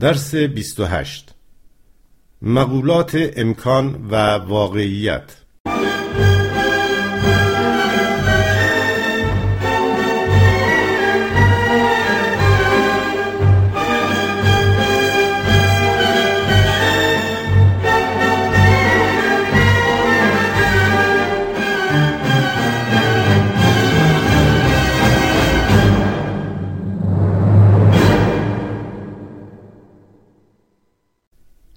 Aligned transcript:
درس 0.00 0.34
28 0.34 1.34
مقولات 2.42 3.16
امکان 3.36 4.08
و 4.10 4.34
واقعیت. 4.34 5.43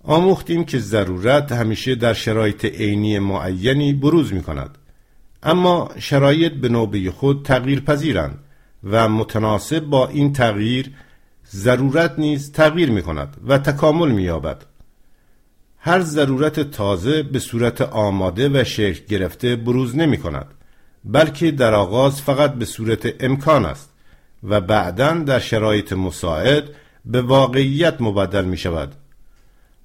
آموختیم 0.07 0.63
که 0.63 0.79
ضرورت 0.79 1.51
همیشه 1.51 1.95
در 1.95 2.13
شرایط 2.13 2.65
عینی 2.65 3.19
معینی 3.19 3.93
بروز 3.93 4.33
می 4.33 4.43
کند 4.43 4.77
اما 5.43 5.89
شرایط 5.99 6.53
به 6.53 6.69
نوبه 6.69 7.11
خود 7.11 7.45
تغییر 7.45 7.79
پذیرند 7.79 8.39
و 8.83 9.09
متناسب 9.09 9.79
با 9.79 10.07
این 10.07 10.33
تغییر 10.33 10.91
ضرورت 11.51 12.19
نیز 12.19 12.51
تغییر 12.51 12.91
می 12.91 13.01
کند 13.01 13.37
و 13.47 13.57
تکامل 13.57 14.11
می 14.11 14.23
یابد 14.23 14.65
هر 15.77 16.01
ضرورت 16.01 16.59
تازه 16.59 17.23
به 17.23 17.39
صورت 17.39 17.81
آماده 17.81 18.49
و 18.49 18.63
شکل 18.63 19.05
گرفته 19.05 19.55
بروز 19.55 19.95
نمی 19.95 20.17
کند 20.17 20.45
بلکه 21.05 21.51
در 21.51 21.73
آغاز 21.73 22.21
فقط 22.21 22.53
به 22.53 22.65
صورت 22.65 23.23
امکان 23.23 23.65
است 23.65 23.93
و 24.43 24.61
بعدا 24.61 25.13
در 25.13 25.39
شرایط 25.39 25.93
مساعد 25.93 26.63
به 27.05 27.21
واقعیت 27.21 28.01
مبدل 28.01 28.45
می 28.45 28.57
شود 28.57 28.95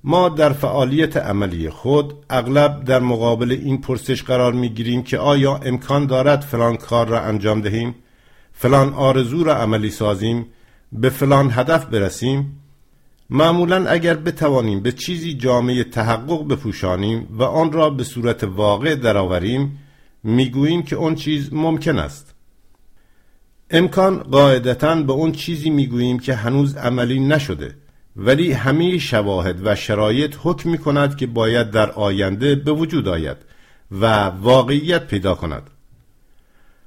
ما 0.04 0.28
در 0.28 0.52
فعالیت 0.52 1.16
عملی 1.16 1.70
خود 1.70 2.14
اغلب 2.30 2.84
در 2.84 3.00
مقابل 3.00 3.52
این 3.52 3.80
پرسش 3.80 4.22
قرار 4.22 4.52
می 4.52 4.68
گیریم 4.68 5.02
که 5.02 5.18
آیا 5.18 5.56
امکان 5.56 6.06
دارد 6.06 6.40
فلان 6.40 6.76
کار 6.76 7.08
را 7.08 7.20
انجام 7.20 7.60
دهیم 7.60 7.94
فلان 8.52 8.94
آرزو 8.94 9.44
را 9.44 9.56
عملی 9.56 9.90
سازیم 9.90 10.46
به 10.92 11.10
فلان 11.10 11.50
هدف 11.50 11.86
برسیم. 11.86 12.58
معمولا 13.30 13.86
اگر 13.86 14.14
بتوانیم 14.14 14.80
به 14.80 14.92
چیزی 14.92 15.34
جامعه 15.34 15.84
تحقق 15.84 16.48
بپوشانیم 16.48 17.28
و 17.30 17.42
آن 17.42 17.72
را 17.72 17.90
به 17.90 18.04
صورت 18.04 18.44
واقع 18.44 18.94
درآوریم 18.94 19.78
می‌گوییم 20.22 20.82
که 20.82 20.96
آن 20.96 21.14
چیز 21.14 21.52
ممکن 21.52 21.98
است. 21.98 22.34
امکان 23.70 24.18
قاعدتا 24.18 24.94
به 24.94 25.12
اون 25.12 25.32
چیزی 25.32 25.70
می‌گوییم 25.70 26.18
که 26.18 26.34
هنوز 26.34 26.76
عملی 26.76 27.20
نشده. 27.20 27.81
ولی 28.16 28.52
همه 28.52 28.98
شواهد 28.98 29.60
و 29.66 29.74
شرایط 29.74 30.36
حکم 30.42 30.70
می 30.70 30.78
کند 30.78 31.16
که 31.16 31.26
باید 31.26 31.70
در 31.70 31.90
آینده 31.90 32.54
به 32.54 32.72
وجود 32.72 33.08
آید 33.08 33.36
و 33.90 34.24
واقعیت 34.26 35.06
پیدا 35.06 35.34
کند. 35.34 35.70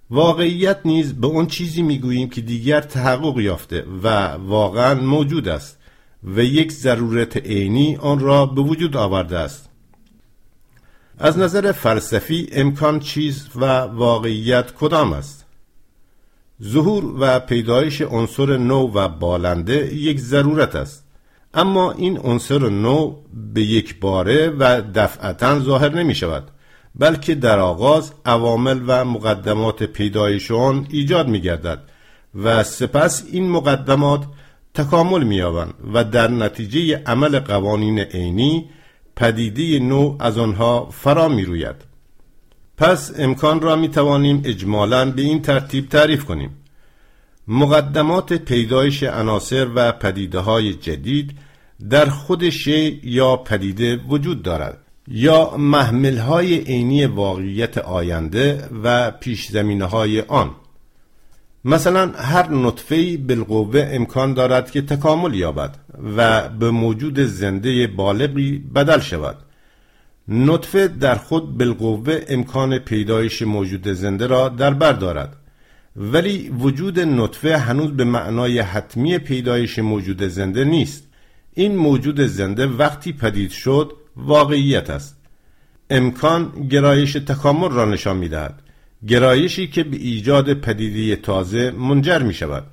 واقعیت 0.09 0.79
نیز 0.85 1.13
به 1.13 1.27
اون 1.27 1.47
چیزی 1.47 1.81
می‌گوییم 1.81 2.29
که 2.29 2.41
دیگر 2.41 2.81
تحقق 2.81 3.39
یافته 3.39 3.85
و 4.03 4.07
واقعا 4.31 5.01
موجود 5.01 5.47
است 5.47 5.77
و 6.23 6.39
یک 6.39 6.71
ضرورت 6.71 7.37
عینی 7.37 7.95
آن 7.95 8.19
را 8.19 8.45
به 8.45 8.61
وجود 8.61 8.97
آورده 8.97 9.39
است. 9.39 9.69
از 11.19 11.37
نظر 11.37 11.71
فلسفی 11.71 12.49
امکان 12.51 12.99
چیز 12.99 13.47
و 13.55 13.65
واقعیت 13.81 14.71
کدام 14.71 15.13
است؟ 15.13 15.45
ظهور 16.63 17.15
و 17.19 17.39
پیدایش 17.39 18.01
عنصر 18.01 18.57
نو 18.57 18.91
و 18.93 19.07
بالنده 19.07 19.95
یک 19.95 20.19
ضرورت 20.19 20.75
است. 20.75 21.04
اما 21.55 21.91
این 21.91 22.17
عنصر 22.17 22.69
نو 22.69 23.15
به 23.53 23.61
یک 23.61 23.99
باره 23.99 24.49
و 24.49 24.81
دفعتا 24.95 25.59
ظاهر 25.59 25.89
نمی 25.89 26.15
شود 26.15 26.43
بلکه 26.95 27.35
در 27.35 27.59
آغاز 27.59 28.13
عوامل 28.25 28.81
و 28.87 29.05
مقدمات 29.05 29.83
پیدایش 29.83 30.51
آن 30.51 30.87
ایجاد 30.89 31.27
می 31.27 31.41
گردد 31.41 31.79
و 32.35 32.63
سپس 32.63 33.23
این 33.31 33.49
مقدمات 33.49 34.23
تکامل 34.73 35.23
می 35.23 35.41
و 35.93 36.03
در 36.03 36.27
نتیجه 36.27 37.03
عمل 37.05 37.39
قوانین 37.39 37.99
عینی 37.99 38.69
پدیده 39.15 39.79
نو 39.79 40.15
از 40.19 40.37
آنها 40.37 40.89
فرا 40.91 41.27
می 41.27 41.45
روید. 41.45 41.75
پس 42.77 43.11
امکان 43.19 43.61
را 43.61 43.75
می 43.75 43.89
توانیم 43.89 44.41
اجمالا 44.45 45.11
به 45.11 45.21
این 45.21 45.41
ترتیب 45.41 45.89
تعریف 45.89 46.25
کنیم 46.25 46.49
مقدمات 47.47 48.33
پیدایش 48.33 49.03
عناصر 49.03 49.67
و 49.75 49.91
پدیده 49.91 50.39
های 50.39 50.73
جدید 50.73 51.31
در 51.89 52.05
خود 52.05 52.49
شی 52.49 52.99
یا 53.03 53.35
پدیده 53.35 53.95
وجود 53.95 54.41
دارد 54.43 54.77
یا 55.07 55.57
محمل 55.57 56.17
های 56.17 56.59
عینی 56.59 57.05
واقعیت 57.05 57.77
آینده 57.77 58.69
و 58.83 59.11
پیش 59.11 59.47
زمینه 59.47 59.85
های 59.85 60.21
آن. 60.21 60.51
مثلا 61.65 62.11
هر 62.11 62.49
نطفه 62.49 63.17
بالقوه 63.17 63.89
امکان 63.91 64.33
دارد 64.33 64.71
که 64.71 64.81
تکامل 64.81 65.33
یابد 65.33 65.77
و 66.17 66.49
به 66.49 66.71
موجود 66.71 67.19
زنده 67.19 67.87
بالغی 67.87 68.57
بدل 68.57 68.99
شود. 68.99 69.37
نطفه 70.27 70.87
در 70.87 71.15
خود 71.15 71.57
بالقوه 71.57 72.21
امکان 72.27 72.77
پیدایش 72.77 73.41
موجود 73.41 73.87
زنده 73.87 74.27
را 74.27 74.49
در 74.49 74.73
بر 74.73 74.93
دارد. 74.93 75.37
ولی 75.95 76.49
وجود 76.49 76.99
نطفه 76.99 77.57
هنوز 77.57 77.91
به 77.91 78.03
معنای 78.03 78.59
حتمی 78.59 79.17
پیدایش 79.17 79.79
موجود 79.79 80.23
زنده 80.23 80.63
نیست. 80.63 81.07
این 81.53 81.75
موجود 81.75 82.21
زنده 82.21 82.67
وقتی 82.67 83.13
پدید 83.13 83.51
شد 83.51 83.93
واقعیت 84.15 84.89
است. 84.89 85.17
امکان 85.89 86.67
گرایش 86.67 87.13
تکامل 87.13 87.69
را 87.69 87.85
نشان 87.85 88.17
می‌دهد. 88.17 88.61
گرایشی 89.07 89.67
که 89.67 89.83
به 89.83 89.97
ایجاد 89.97 90.53
پدیده 90.53 91.15
تازه 91.15 91.71
منجر 91.71 92.19
می 92.19 92.33
شود 92.33 92.63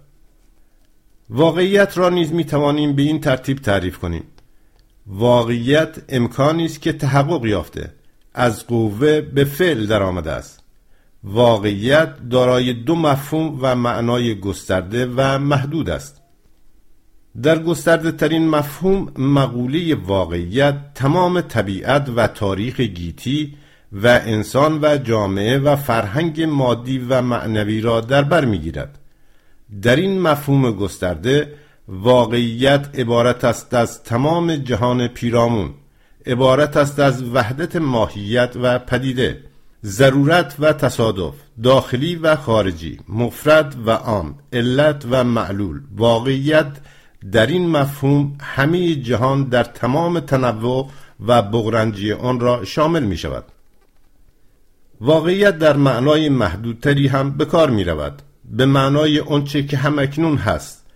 واقعیت 1.31 1.99
را 1.99 2.09
نیز 2.09 2.33
می 2.33 2.45
توانیم 2.45 2.97
به 2.97 3.03
این 3.03 3.21
ترتیب 3.21 3.59
تعریف 3.59 3.99
کنیم. 3.99 4.25
واقعیت 5.07 5.99
امکانی 6.09 6.65
است 6.65 6.83
که 6.83 6.93
تحقق 6.93 7.47
یافته 7.47 7.93
از 8.35 8.67
قوه 8.67 9.21
به 9.21 9.45
فعل 9.45 9.87
درآمده 9.87 10.33
است. 10.33 10.62
واقعیت 11.25 12.29
دارای 12.31 12.73
دو 12.73 12.95
مفهوم 12.95 13.59
و 13.61 13.77
معنای 13.77 14.41
گسترده 14.41 15.07
و 15.17 15.39
محدود 15.39 15.91
است. 15.91 16.23
در 17.43 17.59
گسترده 17.59 18.13
ترین 18.13 18.49
مفهوم 18.49 19.13
مقوله 19.17 19.95
واقعیت 19.95 20.95
تمام 20.95 21.41
طبیعت 21.41 22.09
و 22.17 22.27
تاریخ 22.27 22.81
گیتی 22.81 23.55
و 23.93 24.07
انسان 24.07 24.79
و 24.83 24.97
جامعه 24.97 25.59
و 25.59 25.77
فرهنگ 25.77 26.43
مادی 26.43 26.99
و 26.99 27.23
معنوی 27.23 27.81
را 27.81 28.01
در 28.01 28.23
بر 28.23 28.45
می‌گیرد. 28.45 28.99
در 29.83 29.97
این 29.97 30.21
مفهوم 30.21 30.71
گسترده 30.71 31.55
واقعیت 31.89 32.89
عبارت 32.99 33.45
است 33.45 33.75
از 33.75 34.03
تمام 34.03 34.57
جهان 34.57 35.09
پیرامون 35.09 35.75
عبارت 36.27 36.77
است 36.77 36.99
از 36.99 37.23
وحدت 37.35 37.77
ماهیت 37.77 38.57
و 38.63 38.79
پدیده. 38.79 39.52
ضرورت 39.85 40.57
و 40.59 40.73
تصادف 40.73 41.35
داخلی 41.63 42.17
و 42.17 42.37
خارجی 42.37 43.01
مفرد 43.09 43.77
و 43.87 43.91
عام 43.91 44.35
علت 44.53 45.05
و 45.11 45.25
معلول 45.25 45.81
واقعیت 45.97 46.77
در 47.33 47.47
این 47.47 47.69
مفهوم 47.69 48.39
همه 48.41 48.95
جهان 48.95 49.45
در 49.45 49.65
تمام 49.65 50.21
تنوع 50.21 50.91
و 51.27 51.43
بغرنجی 51.43 52.13
آن 52.13 52.41
را 52.41 52.65
شامل 52.65 53.03
می 53.03 53.17
شود. 53.17 53.45
واقعیت 55.01 55.59
در 55.59 55.77
معنای 55.77 56.29
محدودتری 56.29 57.09
هم 57.09 57.31
به 57.31 57.45
کار 57.45 57.71
می 57.71 57.85
رود 57.85 58.23
به 58.45 58.67
معنای 58.67 59.21
آنچه 59.21 59.63
که 59.63 59.77
همکنون 59.77 60.37
هست 60.37 60.87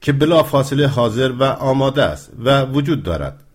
که 0.00 0.12
بلا 0.12 0.42
فاصله 0.42 0.86
حاضر 0.86 1.32
و 1.32 1.42
آماده 1.42 2.02
است 2.02 2.32
و 2.44 2.62
وجود 2.62 3.02
دارد. 3.02 3.45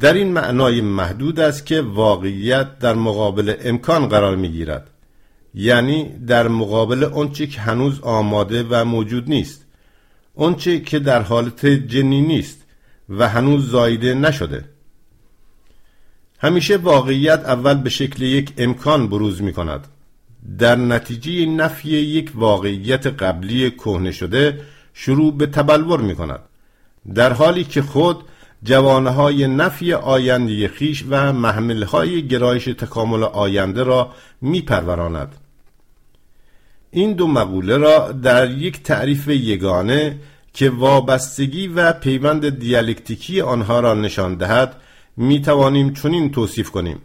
در 0.00 0.12
این 0.12 0.32
معنای 0.32 0.80
محدود 0.80 1.40
است 1.40 1.66
که 1.66 1.80
واقعیت 1.80 2.78
در 2.78 2.94
مقابل 2.94 3.54
امکان 3.60 4.08
قرار 4.08 4.36
می 4.36 4.48
گیرد 4.48 4.90
یعنی 5.54 6.08
در 6.26 6.48
مقابل 6.48 7.04
آنچه 7.04 7.46
که 7.46 7.60
هنوز 7.60 8.00
آماده 8.00 8.66
و 8.70 8.84
موجود 8.84 9.28
نیست. 9.28 9.66
اونچه 10.34 10.80
که 10.80 10.98
در 10.98 11.22
حالت 11.22 11.66
جنی 11.66 12.20
نیست 12.20 12.64
و 13.08 13.28
هنوز 13.28 13.70
زایده 13.70 14.14
نشده. 14.14 14.64
همیشه 16.38 16.76
واقعیت 16.76 17.44
اول 17.44 17.74
به 17.74 17.90
شکل 17.90 18.22
یک 18.22 18.52
امکان 18.58 19.08
بروز 19.08 19.42
می 19.42 19.52
کند 19.52 19.88
در 20.58 20.76
نتیجه 20.76 21.46
نفی 21.46 21.88
یک 21.88 22.32
واقعیت 22.34 23.06
قبلی 23.06 23.70
کهنه 23.70 24.12
شده 24.12 24.60
شروع 24.94 25.36
به 25.36 25.46
تبلور 25.46 26.00
می 26.00 26.14
کند 26.14 26.40
در 27.14 27.32
حالی 27.32 27.64
که 27.64 27.82
خود 27.82 28.24
جوانه 28.62 29.10
های 29.10 29.46
نفی 29.46 29.92
آینده 29.92 30.68
خیش 30.68 31.04
و 31.08 31.32
محمل 31.32 31.82
های 31.82 32.28
گرایش 32.28 32.64
تکامل 32.64 33.22
آینده 33.22 33.82
را 33.82 34.12
می 34.40 34.60
پروراند. 34.60 35.36
این 36.90 37.12
دو 37.12 37.26
مقوله 37.26 37.76
را 37.76 38.12
در 38.12 38.50
یک 38.50 38.82
تعریف 38.82 39.28
یگانه 39.28 40.18
که 40.52 40.70
وابستگی 40.70 41.68
و 41.68 41.92
پیوند 41.92 42.58
دیالکتیکی 42.58 43.40
آنها 43.40 43.80
را 43.80 43.94
نشان 43.94 44.34
دهد 44.34 44.76
می 45.16 45.42
توانیم 45.42 45.92
چنین 45.92 46.30
توصیف 46.30 46.70
کنیم 46.70 46.98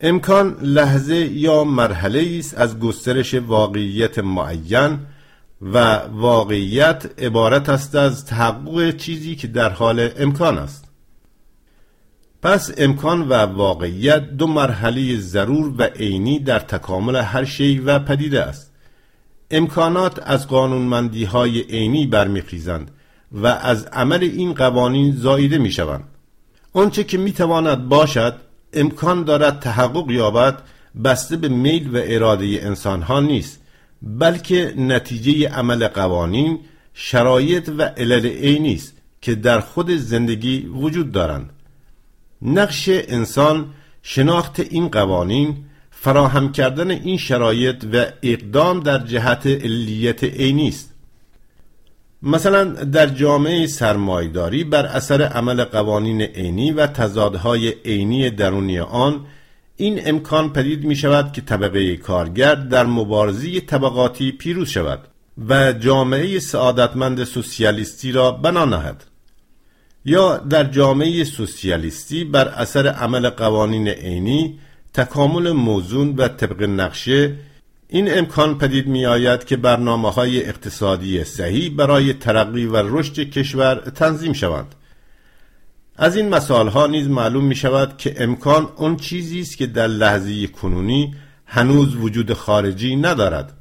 امکان 0.00 0.56
لحظه 0.62 1.16
یا 1.16 1.64
مرحله 1.64 2.36
است 2.38 2.58
از 2.58 2.78
گسترش 2.78 3.34
واقعیت 3.34 4.18
معین 4.18 4.98
و 5.62 5.96
واقعیت 6.12 7.10
عبارت 7.18 7.68
است 7.68 7.94
از 7.94 8.26
تحقق 8.26 8.96
چیزی 8.96 9.36
که 9.36 9.46
در 9.46 9.68
حال 9.68 10.10
امکان 10.16 10.58
است. 10.58 10.84
پس 12.42 12.70
امکان 12.76 13.28
و 13.28 13.32
واقعیت 13.34 14.30
دو 14.30 14.46
مرحله 14.46 15.16
ضرور 15.16 15.74
و 15.78 15.82
عینی 15.82 16.38
در 16.38 16.58
تکامل 16.58 17.16
هر 17.16 17.44
شی 17.44 17.78
و 17.78 17.98
پدیده 17.98 18.42
است. 18.42 18.72
امکانات 19.50 20.22
از 20.22 20.48
قانونمندی 20.48 21.24
های 21.24 21.60
عینی 21.60 22.06
برمیخیزند 22.06 22.90
و 23.32 23.46
از 23.46 23.86
عمل 23.86 24.22
این 24.22 24.54
قوانین 24.54 25.16
زاییده 25.16 25.58
می 25.58 25.72
شوند 25.72 26.04
آنچه 26.72 27.04
که 27.04 27.18
می 27.18 27.32
تواند 27.32 27.88
باشد 27.88 28.34
امکان 28.72 29.24
دارد 29.24 29.60
تحقق 29.60 30.10
یابد 30.10 30.62
بسته 31.04 31.36
به 31.36 31.48
میل 31.48 31.96
و 31.96 32.00
اراده 32.04 32.46
انسان 32.62 33.02
ها 33.02 33.20
نیست. 33.20 33.57
بلکه 34.02 34.74
نتیجه 34.76 35.48
عمل 35.48 35.88
قوانین 35.88 36.58
شرایط 36.94 37.70
و 37.78 37.82
علل 37.82 38.26
عینی 38.26 38.74
است 38.74 38.94
که 39.20 39.34
در 39.34 39.60
خود 39.60 39.90
زندگی 39.90 40.66
وجود 40.66 41.12
دارند. 41.12 41.50
نقش 42.42 42.88
انسان 42.88 43.66
شناخت 44.02 44.60
این 44.60 44.88
قوانین 44.88 45.56
فراهم 45.90 46.52
کردن 46.52 46.90
این 46.90 47.16
شرایط 47.16 47.84
و 47.92 48.06
اقدام 48.22 48.80
در 48.80 48.98
جهت 48.98 49.46
علیت 49.46 50.24
عینی 50.24 50.68
است. 50.68 50.94
مثلا 52.22 52.64
در 52.64 53.06
جامعه 53.06 53.66
سرمایداری 53.66 54.64
بر 54.64 54.86
اثر 54.86 55.22
عمل 55.22 55.64
قوانین 55.64 56.22
عینی 56.22 56.70
و 56.70 56.86
تضادهای 56.86 57.74
عینی 57.84 58.30
درونی 58.30 58.78
آن 58.78 59.26
این 59.80 60.00
امکان 60.04 60.52
پدید 60.52 60.84
می 60.84 60.96
شود 60.96 61.32
که 61.32 61.40
طبقه 61.40 61.96
کارگر 61.96 62.54
در 62.54 62.86
مبارزی 62.86 63.60
طبقاتی 63.60 64.32
پیروز 64.32 64.68
شود 64.68 65.00
و 65.48 65.72
جامعه 65.72 66.38
سعادتمند 66.38 67.24
سوسیالیستی 67.24 68.12
را 68.12 68.30
بنا 68.30 68.64
نهد 68.64 69.04
یا 70.04 70.36
در 70.36 70.64
جامعه 70.64 71.24
سوسیالیستی 71.24 72.24
بر 72.24 72.48
اثر 72.48 72.86
عمل 72.86 73.30
قوانین 73.30 73.88
عینی 73.88 74.58
تکامل 74.94 75.52
موزون 75.52 76.14
و 76.16 76.28
طبق 76.28 76.62
نقشه 76.62 77.34
این 77.88 78.18
امکان 78.18 78.58
پدید 78.58 78.86
می 78.86 79.06
آید 79.06 79.44
که 79.44 79.56
برنامه 79.56 80.10
های 80.10 80.44
اقتصادی 80.44 81.24
صحیح 81.24 81.76
برای 81.76 82.12
ترقی 82.12 82.66
و 82.66 82.76
رشد 82.98 83.30
کشور 83.30 83.74
تنظیم 83.74 84.32
شوند. 84.32 84.74
از 85.98 86.16
این 86.16 86.28
مسائل 86.28 86.68
ها 86.68 86.86
نیز 86.86 87.08
معلوم 87.08 87.44
می 87.44 87.54
شود 87.54 87.96
که 87.96 88.14
امکان 88.18 88.68
اون 88.76 88.96
چیزی 88.96 89.40
است 89.40 89.56
که 89.56 89.66
در 89.66 89.86
لحظه 89.86 90.46
کنونی 90.46 91.14
هنوز 91.46 91.96
وجود 91.96 92.32
خارجی 92.32 92.96
ندارد 92.96 93.52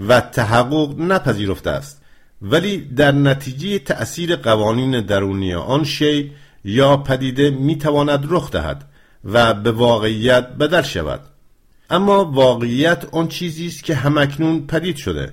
و 0.00 0.20
تحقق 0.20 0.94
نپذیرفته 0.98 1.70
است. 1.70 2.02
ولی 2.42 2.78
در 2.78 3.12
نتیجه 3.12 3.78
تأثیر 3.78 4.36
قوانین 4.36 5.00
درونی 5.00 5.54
آن 5.54 5.84
شی 5.84 6.32
یا 6.64 6.96
پدیده 6.96 7.50
می 7.50 7.78
تواند 7.78 8.26
رخ 8.28 8.50
دهد 8.50 8.88
و 9.24 9.54
به 9.54 9.72
واقعیت 9.72 10.48
بدل 10.48 10.82
شود. 10.82 11.20
اما 11.90 12.24
واقعیت 12.24 13.04
آن 13.12 13.28
چیزی 13.28 13.66
است 13.66 13.84
که 13.84 13.94
همکنون 13.94 14.66
پدید 14.66 14.96
شده 14.96 15.32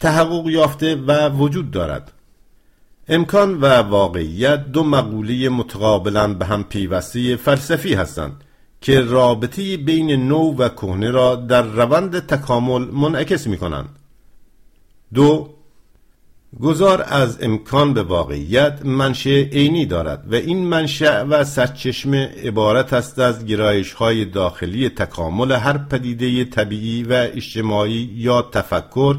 تحقق 0.00 0.48
یافته 0.48 0.94
و 0.94 1.28
وجود 1.28 1.70
دارد. 1.70 2.12
امکان 3.08 3.60
و 3.60 3.66
واقعیت 3.66 4.66
دو 4.66 4.82
مقوله 4.82 5.48
متقابلا 5.48 6.34
به 6.34 6.44
هم 6.44 6.64
پیوسته 6.64 7.36
فلسفی 7.36 7.94
هستند 7.94 8.44
که 8.80 9.00
رابطه 9.00 9.76
بین 9.76 10.28
نو 10.28 10.54
و 10.56 10.68
کهنه 10.68 11.10
را 11.10 11.36
در 11.36 11.62
روند 11.62 12.26
تکامل 12.26 12.84
منعکس 12.84 13.46
می 13.46 13.58
کنند 13.58 13.88
دو 15.14 15.54
گذار 16.60 17.04
از 17.08 17.42
امکان 17.42 17.94
به 17.94 18.02
واقعیت 18.02 18.80
منشأ 18.84 19.30
عینی 19.30 19.86
دارد 19.86 20.32
و 20.32 20.34
این 20.34 20.58
منشأ 20.66 21.24
و 21.24 21.44
سرچشمه 21.44 22.34
عبارت 22.44 22.92
است 22.92 23.18
از 23.18 23.46
گرایش 23.46 23.92
های 23.92 24.24
داخلی 24.24 24.88
تکامل 24.88 25.52
هر 25.52 25.78
پدیده 25.78 26.44
طبیعی 26.44 27.02
و 27.02 27.12
اجتماعی 27.12 28.10
یا 28.14 28.42
تفکر 28.42 29.18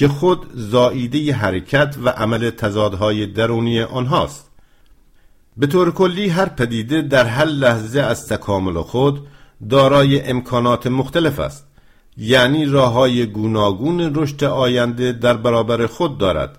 که 0.00 0.08
خود 0.08 0.46
زائیده 0.54 1.32
حرکت 1.34 1.96
و 2.04 2.08
عمل 2.08 2.50
تضادهای 2.50 3.26
درونی 3.26 3.80
آنهاست. 3.82 4.50
به 5.56 5.66
طور 5.66 5.90
کلی 5.90 6.28
هر 6.28 6.48
پدیده 6.48 7.02
در 7.02 7.24
هر 7.24 7.44
لحظه 7.44 8.00
از 8.00 8.28
تکامل 8.28 8.82
خود 8.82 9.26
دارای 9.70 10.20
امکانات 10.22 10.86
مختلف 10.86 11.40
است. 11.40 11.66
یعنی 12.16 12.66
راه 12.66 12.92
های 12.92 13.26
گوناگون 13.26 14.14
رشد 14.14 14.44
آینده 14.44 15.12
در 15.12 15.36
برابر 15.36 15.86
خود 15.86 16.18
دارد. 16.18 16.58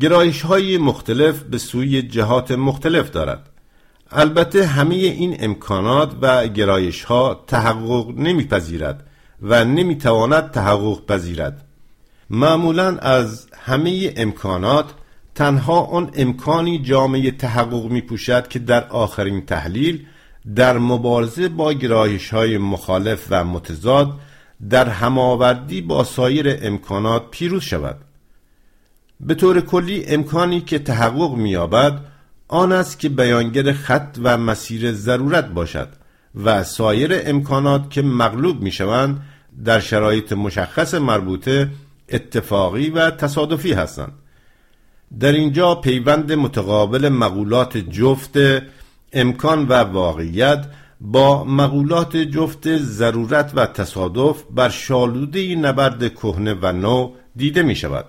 گرایش 0.00 0.42
های 0.42 0.78
مختلف 0.78 1.42
به 1.42 1.58
سوی 1.58 2.02
جهات 2.02 2.50
مختلف 2.50 3.10
دارد. 3.10 3.50
البته 4.10 4.66
همه 4.66 4.94
این 4.94 5.36
امکانات 5.40 6.12
و 6.22 6.48
گرایش 6.48 7.04
ها 7.04 7.44
تحقق 7.46 8.08
نمیپذیرد 8.16 9.06
و 9.42 9.64
نمی‌تواند 9.64 10.50
تحقق 10.50 11.06
پذیرد. 11.06 11.69
معمولا 12.30 12.96
از 12.98 13.46
همه 13.58 14.12
امکانات 14.16 14.90
تنها 15.34 15.80
آن 15.80 16.10
امکانی 16.14 16.78
جامعه 16.78 17.30
تحقق 17.30 17.84
می 17.84 18.00
پوشد 18.00 18.48
که 18.48 18.58
در 18.58 18.88
آخرین 18.88 19.46
تحلیل 19.46 20.06
در 20.54 20.78
مبارزه 20.78 21.48
با 21.48 21.72
گرایش 21.72 22.30
های 22.30 22.58
مخالف 22.58 23.26
و 23.30 23.44
متضاد 23.44 24.12
در 24.70 24.88
هماوردی 24.88 25.80
با 25.80 26.04
سایر 26.04 26.58
امکانات 26.62 27.30
پیروز 27.30 27.62
شود. 27.62 27.96
به 29.20 29.34
طور 29.34 29.60
کلی 29.60 30.04
امکانی 30.06 30.60
که 30.60 30.78
تحقق 30.78 31.34
می‌یابد 31.34 32.00
آن 32.48 32.72
است 32.72 32.98
که 32.98 33.08
بیانگر 33.08 33.72
خط 33.72 34.18
و 34.22 34.38
مسیر 34.38 34.92
ضرورت 34.92 35.48
باشد 35.48 35.88
و 36.44 36.64
سایر 36.64 37.20
امکانات 37.24 37.90
که 37.90 38.02
مغلوب 38.02 38.62
می‌شوند 38.62 39.22
در 39.64 39.80
شرایط 39.80 40.32
مشخص 40.32 40.94
مربوطه 40.94 41.70
اتفاقی 42.10 42.90
و 42.90 43.10
تصادفی 43.10 43.72
هستند. 43.72 44.12
در 45.20 45.32
اینجا 45.32 45.74
پیوند 45.74 46.32
متقابل 46.32 47.08
مقولات 47.08 47.76
جفت 47.76 48.38
امکان 49.12 49.68
و 49.68 49.72
واقعیت 49.72 50.66
با 51.00 51.44
مقولات 51.44 52.16
جفت 52.16 52.76
ضرورت 52.76 53.52
و 53.54 53.66
تصادف 53.66 54.42
بر 54.50 54.68
شالوده 54.68 55.54
نبرد 55.54 56.14
کهنه 56.14 56.54
و 56.54 56.72
نو 56.72 57.12
دیده 57.36 57.62
می 57.62 57.76
شود 57.76 58.04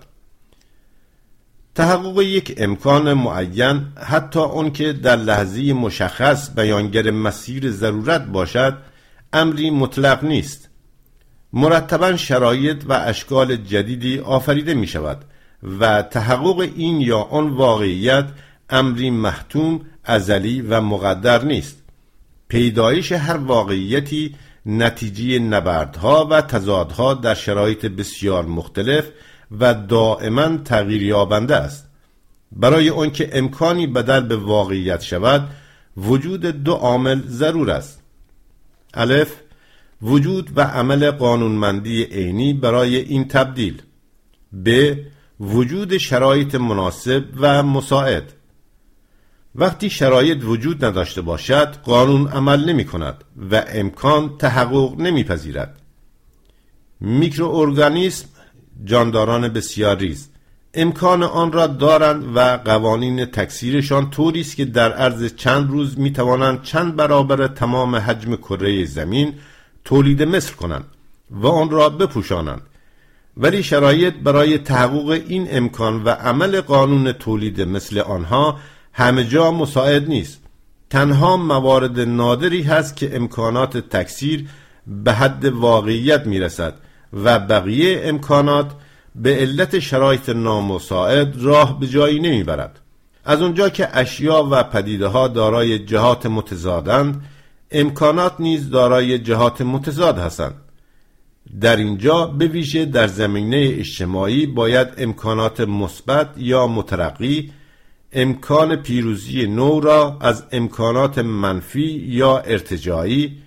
تحقق 1.75 2.21
یک 2.21 2.53
امکان 2.57 3.13
معین 3.13 3.87
حتی 3.97 4.39
اون 4.39 4.71
که 4.71 4.93
در 4.93 5.15
لحظه 5.15 5.73
مشخص 5.73 6.55
بیانگر 6.55 7.11
مسیر 7.11 7.71
ضرورت 7.71 8.25
باشد 8.25 8.77
امری 9.33 9.69
مطلق 9.69 10.23
نیست. 10.23 10.69
مرتبا 11.53 12.17
شرایط 12.17 12.83
و 12.85 12.93
اشکال 12.93 13.55
جدیدی 13.55 14.19
آفریده 14.19 14.73
می 14.73 14.87
شود 14.87 15.25
و 15.79 16.01
تحقق 16.01 16.59
این 16.59 17.01
یا 17.01 17.19
آن 17.19 17.49
واقعیت 17.49 18.25
امری 18.69 19.09
محتوم 19.09 19.81
ازلی 20.03 20.61
و 20.61 20.81
مقدر 20.81 21.43
نیست. 21.43 21.83
پیدایش 22.47 23.11
هر 23.11 23.37
واقعیتی 23.37 24.35
نتیجه 24.65 25.39
نبردها 25.39 26.27
و 26.31 26.41
تضادها 26.41 27.13
در 27.13 27.33
شرایط 27.33 27.85
بسیار 27.85 28.45
مختلف 28.45 29.05
و 29.59 29.73
دائما 29.73 30.57
تغییر 30.57 31.03
یابنده 31.03 31.55
است. 31.55 31.87
برای 32.51 32.89
آنکه 32.89 33.29
امکانی 33.33 33.87
بدل 33.87 34.19
به 34.19 34.35
واقعیت 34.35 35.01
شود 35.01 35.49
وجود 35.97 36.45
دو 36.45 36.73
عامل 36.73 37.21
ضرور 37.27 37.71
است. 37.71 38.01
الف 38.93 39.35
وجود 40.01 40.49
و 40.55 40.61
عمل 40.61 41.11
قانونمندی 41.11 42.03
عینی 42.03 42.53
برای 42.53 42.95
این 42.95 43.27
تبدیل. 43.27 43.81
ب. 44.65 44.93
وجود 45.39 45.97
شرایط 45.97 46.55
مناسب 46.55 47.23
و 47.37 47.63
مساعد. 47.63 48.33
وقتی 49.55 49.89
شرایط 49.89 50.43
وجود 50.43 50.85
نداشته 50.85 51.21
باشد 51.21 51.75
قانون 51.83 52.27
عمل 52.27 52.69
نمی 52.69 52.85
کند 52.85 53.23
و 53.51 53.63
امکان 53.67 54.37
تحقق 54.37 55.01
نمی 55.01 55.23
پذیرد. 55.23 55.81
میکروارگانیسم 56.99 58.27
جانداران 58.85 59.47
بسیار 59.47 59.97
ریز. 59.97 60.29
امکان 60.73 61.23
آن 61.23 61.51
را 61.51 61.67
دارند 61.67 62.37
و 62.37 62.57
قوانین 62.57 63.25
تکثیرشان 63.25 64.09
طوری 64.09 64.41
است 64.41 64.55
که 64.55 64.65
در 64.65 64.93
عرض 64.93 65.35
چند 65.35 65.71
روز 65.71 65.99
می 65.99 66.13
توانند 66.13 66.63
چند 66.63 66.95
برابر 66.95 67.47
تمام 67.47 67.95
حجم 67.95 68.35
کره 68.35 68.85
زمین 68.85 69.33
تولید 69.85 70.23
مثل 70.23 70.53
کنند 70.53 70.85
و 71.31 71.47
آن 71.47 71.69
را 71.69 71.89
بپوشانند. 71.89 72.61
ولی 73.37 73.63
شرایط 73.63 74.13
برای 74.13 74.57
تحقق 74.57 75.09
این 75.09 75.47
امکان 75.51 76.03
و 76.03 76.09
عمل 76.09 76.61
قانون 76.61 77.11
تولید 77.11 77.61
مثل 77.61 77.99
آنها 77.99 78.59
همه 78.93 79.23
جا 79.23 79.51
مساعد 79.51 80.07
نیست. 80.07 80.39
تنها 80.89 81.37
موارد 81.37 81.99
نادری 81.99 82.61
هست 82.61 82.95
که 82.95 83.15
امکانات 83.15 83.77
تکثیر 83.77 84.47
به 84.87 85.13
حد 85.13 85.45
واقعیت 85.45 86.27
می‌رسد 86.27 86.73
و 87.13 87.39
بقیه 87.39 88.01
امکانات 88.03 88.71
به 89.15 89.35
علت 89.35 89.79
شرایط 89.79 90.29
نامساعد 90.29 91.35
راه 91.41 91.79
به 91.79 91.87
جایی 91.87 92.19
نمی‌برد. 92.19 92.79
از 93.25 93.41
اونجا 93.41 93.69
که 93.69 93.97
اشیا 93.97 94.47
و 94.51 94.63
پدیده 94.63 95.07
ها 95.07 95.27
دارای 95.27 95.79
جهات 95.79 96.25
متضادند 96.25 97.23
امکانات 97.71 98.35
نیز 98.39 98.69
دارای 98.69 99.19
جهات 99.19 99.61
متضاد 99.61 100.17
هستند. 100.17 100.55
در 101.61 101.75
اینجا 101.75 102.25
به 102.25 102.47
ویژه 102.47 102.85
در 102.85 103.07
زمینه 103.07 103.57
اجتماعی 103.79 104.45
باید 104.45 104.87
امکانات 104.97 105.59
مثبت 105.59 106.29
یا 106.37 106.67
مترقی 106.67 107.51
امکان 108.13 108.75
پیروزی 108.75 109.47
نو 109.47 109.79
را 109.79 110.17
از 110.21 110.43
امکانات 110.51 111.17
منفی 111.17 112.05
یا 112.05 112.37
ارتجایی 112.37 113.37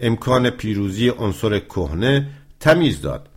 امکان 0.00 0.50
پیروزی 0.50 1.08
عنصر 1.08 1.58
کهنه 1.58 2.26
تمیز 2.60 3.00
داد. 3.00 3.28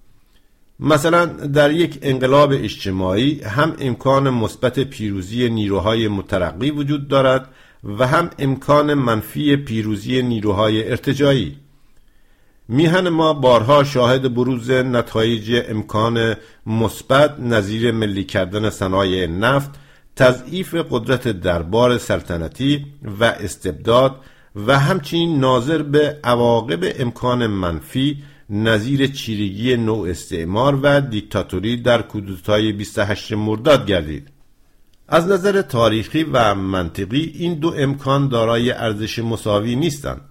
مثلا 0.79 1.25
در 1.25 1.71
یک 1.71 1.99
انقلاب 2.01 2.51
اجتماعی 2.51 3.41
هم 3.41 3.75
امکان 3.79 4.29
مثبت 4.29 4.79
پیروزی 4.79 5.49
نیروهای 5.49 6.07
مترقی 6.07 6.71
وجود 6.71 7.07
دارد 7.07 7.49
و 7.87 8.07
هم 8.07 8.29
امکان 8.39 8.93
منفی 8.93 9.55
پیروزی 9.55 10.21
نیروهای 10.21 10.89
ارتجایی. 10.89 11.57
میهن 12.67 13.09
ما 13.09 13.33
بارها 13.33 13.83
شاهد 13.83 14.33
بروز 14.33 14.71
نتایج 14.71 15.63
امکان 15.69 16.35
مثبت 16.65 17.39
نظیر 17.39 17.91
ملی 17.91 18.23
کردن 18.23 18.69
صنایع 18.69 19.27
نفت 19.27 19.69
تضعیف 20.15 20.75
قدرت 20.89 21.27
دربار 21.27 21.97
سلطنتی 21.97 22.85
و 23.19 23.23
استبداد 23.23 24.15
و 24.55 24.79
همچنین 24.79 25.39
ناظر 25.39 25.81
به 25.83 26.19
عواقب 26.23 26.93
امکان 26.99 27.47
منفی 27.47 28.23
نظیر 28.49 29.07
چیرگی 29.07 29.77
نوع 29.77 30.09
استعمار 30.09 30.79
و 30.83 31.01
دیکتاتوری 31.01 31.77
در 31.77 32.01
کودتای 32.01 32.71
28 32.71 33.33
مرداد 33.33 33.85
گردید. 33.85 34.36
از 35.07 35.27
نظر 35.27 35.61
تاریخی 35.61 36.23
و 36.23 36.55
منطقی 36.55 37.33
این 37.35 37.53
دو 37.53 37.73
امکان 37.77 38.27
دارای 38.27 38.71
ارزش 38.71 39.19
مساوی 39.19 39.75
نیستند 39.75 40.21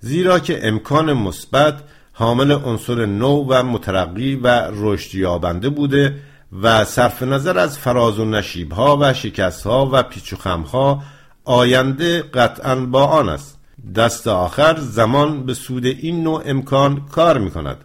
زیرا 0.00 0.38
که 0.38 0.68
امکان 0.68 1.12
مثبت 1.12 1.82
حامل 2.12 2.52
عنصر 2.52 3.06
نو 3.06 3.44
و 3.48 3.62
مترقی 3.62 4.34
و 4.36 4.70
رشد 4.72 5.14
یابنده 5.14 5.68
بوده 5.68 6.16
و 6.62 6.84
صرف 6.84 7.22
نظر 7.22 7.58
از 7.58 7.78
فراز 7.78 8.18
و 8.18 8.24
نشیبها 8.24 8.98
و 9.00 9.14
شکستها 9.14 9.90
و 9.92 10.02
پیچ 10.02 10.32
و 10.32 10.36
خمها 10.36 11.02
آینده 11.44 12.22
قطعا 12.22 12.76
با 12.76 13.04
آن 13.04 13.28
است. 13.28 13.58
دست 13.94 14.28
آخر 14.28 14.76
زمان 14.80 15.46
به 15.46 15.54
سود 15.54 15.86
این 15.86 16.22
نوع 16.22 16.42
امکان 16.46 17.06
کار 17.06 17.38
می 17.38 17.50
کند 17.50 17.76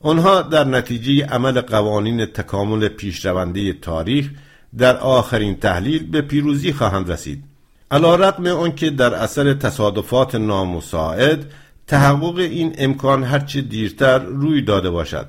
آنها 0.00 0.42
در 0.42 0.64
نتیجه 0.64 1.26
عمل 1.26 1.60
قوانین 1.60 2.26
تکامل 2.26 2.88
پیشرونده 2.88 3.72
تاریخ 3.72 4.30
در 4.78 4.96
آخرین 4.96 5.56
تحلیل 5.56 6.10
به 6.10 6.20
پیروزی 6.20 6.72
خواهند 6.72 7.10
رسید. 7.10 7.44
علا 7.90 8.14
رقم 8.14 8.46
آنکه 8.46 8.90
در 8.90 9.14
اثر 9.14 9.54
تصادفات 9.54 10.34
نامساعد 10.34 11.44
تحقق 11.86 12.38
این 12.38 12.74
امکان 12.78 13.24
هرچه 13.24 13.60
دیرتر 13.60 14.18
روی 14.18 14.62
داده 14.62 14.90
باشد. 14.90 15.26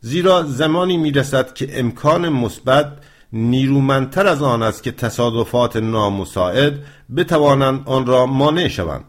زیرا 0.00 0.42
زمانی 0.42 0.96
می‌رسد 0.96 1.54
که 1.54 1.80
امکان 1.80 2.28
مثبت 2.28 2.92
نیرومندتر 3.32 4.26
از 4.26 4.42
آن 4.42 4.62
است 4.62 4.82
که 4.82 4.92
تصادفات 4.92 5.76
نامساعد 5.76 6.72
بتوانند 7.16 7.82
آن 7.86 8.06
را 8.06 8.26
مانع 8.26 8.68
شوند. 8.68 9.04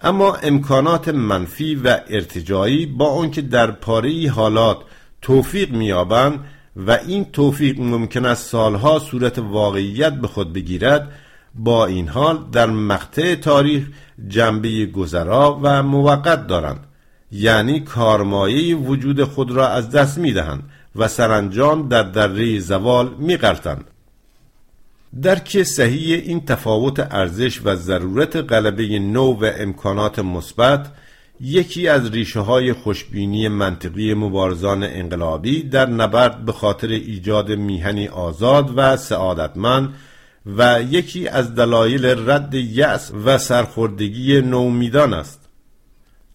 اما 0.00 0.34
امکانات 0.34 1.08
منفی 1.08 1.74
و 1.74 2.00
ارتجایی 2.08 2.86
با 2.86 3.08
آنکه 3.08 3.42
در 3.42 3.70
پاره 3.70 4.30
حالات 4.30 4.78
توفیق 5.22 5.70
مییابند 5.70 6.44
و 6.76 6.90
این 6.90 7.24
توفیق 7.24 7.80
ممکن 7.80 8.26
است 8.26 8.50
سالها 8.50 8.98
صورت 8.98 9.38
واقعیت 9.38 10.12
به 10.12 10.28
خود 10.28 10.52
بگیرد 10.52 11.12
با 11.54 11.86
این 11.86 12.08
حال 12.08 12.44
در 12.52 12.66
مقطع 12.66 13.34
تاریخ 13.34 13.86
جنبه 14.28 14.86
گذرا 14.86 15.60
و 15.62 15.82
موقت 15.82 16.46
دارند 16.46 16.86
یعنی 17.32 17.80
کارمایه 17.80 18.76
وجود 18.76 19.24
خود 19.24 19.50
را 19.50 19.68
از 19.68 19.90
دست 19.90 20.18
می 20.18 20.32
دهند 20.32 20.62
و 20.96 21.08
سرانجام 21.08 21.88
در 21.88 22.02
دره 22.02 22.58
زوال 22.58 23.14
می 23.18 23.36
قرتند. 23.36 23.84
درک 25.22 25.62
صحیح 25.62 26.22
این 26.24 26.44
تفاوت 26.44 27.00
ارزش 27.00 27.60
و 27.64 27.74
ضرورت 27.74 28.36
غلبه 28.36 28.98
نو 28.98 29.32
و 29.32 29.50
امکانات 29.56 30.18
مثبت 30.18 30.92
یکی 31.44 31.88
از 31.88 32.10
ریشه 32.10 32.40
های 32.40 32.72
خوشبینی 32.72 33.48
منطقی 33.48 34.14
مبارزان 34.14 34.82
انقلابی 34.82 35.62
در 35.62 35.86
نبرد 35.86 36.44
به 36.44 36.52
خاطر 36.52 36.88
ایجاد 36.88 37.50
میهنی 37.50 38.08
آزاد 38.08 38.72
و 38.76 38.96
سعادتمند 38.96 39.94
و 40.46 40.82
یکی 40.90 41.28
از 41.28 41.54
دلایل 41.54 42.30
رد 42.30 42.54
یأس 42.54 43.12
و 43.24 43.38
سرخوردگی 43.38 44.40
نومیدان 44.40 45.14
است. 45.14 45.48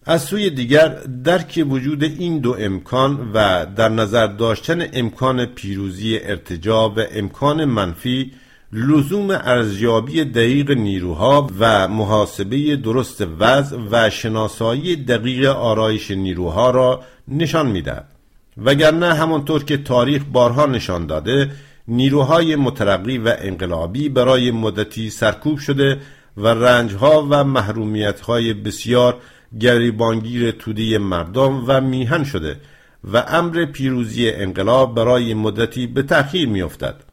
از 0.04 0.22
سوی 0.22 0.50
دیگر 0.50 0.88
درک 1.24 1.64
وجود 1.68 2.02
این 2.02 2.38
دو 2.38 2.56
امکان 2.58 3.30
و 3.34 3.66
در 3.76 3.88
نظر 3.88 4.26
داشتن 4.26 4.86
امکان 4.92 5.46
پیروزی 5.46 6.18
ارتجا 6.22 6.88
و 6.88 6.94
امکان 7.12 7.64
منفی 7.64 8.32
لزوم 8.72 9.30
ارزیابی 9.30 10.24
دقیق 10.24 10.70
نیروها 10.70 11.50
و 11.58 11.88
محاسبه 11.88 12.76
درست 12.76 13.26
وضع 13.38 13.76
و 13.90 14.10
شناسایی 14.10 14.96
دقیق 14.96 15.46
آرایش 15.46 16.10
نیروها 16.10 16.70
را 16.70 17.02
نشان 17.28 17.66
می‌دهد. 17.66 18.08
وگرنه 18.64 19.14
همانطور 19.14 19.64
که 19.64 19.76
تاریخ 19.76 20.22
بارها 20.32 20.66
نشان 20.66 21.06
داده 21.06 21.50
نیروهای 21.88 22.56
مترقی 22.56 23.18
و 23.18 23.34
انقلابی 23.38 24.08
برای 24.08 24.50
مدتی 24.50 25.10
سرکوب 25.10 25.58
شده 25.58 25.98
و 26.36 26.46
رنجها 26.48 27.26
و 27.30 27.44
محرومیتهای 27.44 28.54
بسیار 28.54 29.16
گریبانگیر 29.60 30.50
توده 30.50 30.98
مردم 30.98 31.64
و 31.66 31.80
میهن 31.80 32.24
شده 32.24 32.56
و 33.12 33.24
امر 33.28 33.64
پیروزی 33.64 34.30
انقلاب 34.30 34.94
برای 34.94 35.34
مدتی 35.34 35.86
به 35.86 36.02
تأخیر 36.02 36.48
میافتد. 36.48 37.07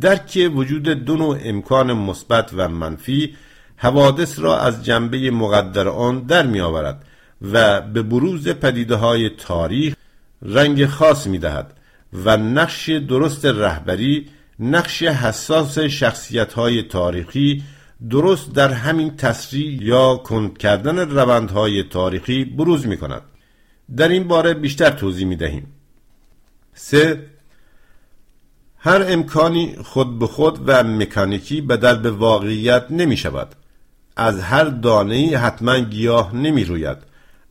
درک 0.00 0.50
وجود 0.54 0.88
دو 0.88 1.16
نوع 1.16 1.38
امکان 1.44 1.92
مثبت 1.92 2.50
و 2.56 2.68
منفی 2.68 3.36
حوادث 3.76 4.38
را 4.38 4.60
از 4.60 4.84
جنبه 4.84 5.30
مقدر 5.30 5.88
آن 5.88 6.20
در 6.20 6.46
می 6.46 6.60
آورد 6.60 7.04
و 7.42 7.80
به 7.80 8.02
بروز 8.02 8.48
پدیده 8.48 8.94
های 8.94 9.28
تاریخ 9.28 9.94
رنگ 10.42 10.86
خاص 10.86 11.26
می 11.26 11.38
دهد 11.38 11.76
و 12.12 12.36
نقش 12.36 12.88
درست 12.88 13.46
رهبری 13.46 14.28
نقش 14.60 15.02
حساس 15.02 15.78
شخصیت 15.78 16.52
های 16.52 16.82
تاریخی 16.82 17.62
درست 18.10 18.52
در 18.52 18.72
همین 18.72 19.16
تسریع 19.16 19.82
یا 19.82 20.16
کند 20.16 20.58
کردن 20.58 20.98
روندهای 20.98 21.82
تاریخی 21.82 22.44
بروز 22.44 22.86
می 22.86 22.96
کند. 22.96 23.22
در 23.96 24.08
این 24.08 24.28
باره 24.28 24.54
بیشتر 24.54 24.90
توضیح 24.90 25.26
می 25.26 25.36
دهیم. 25.36 25.66
سه 26.74 27.26
هر 28.84 29.04
امکانی 29.08 29.76
خود 29.84 30.18
به 30.18 30.26
خود 30.26 30.58
و 30.66 30.82
مکانیکی 30.82 31.60
بدل 31.60 31.96
به 31.96 32.10
واقعیت 32.10 32.84
نمی 32.90 33.16
شود. 33.16 33.48
از 34.16 34.40
هر 34.40 34.64
دانه 34.64 35.38
حتما 35.38 35.78
گیاه 35.78 36.36
نمی 36.36 36.64
روید. 36.64 36.96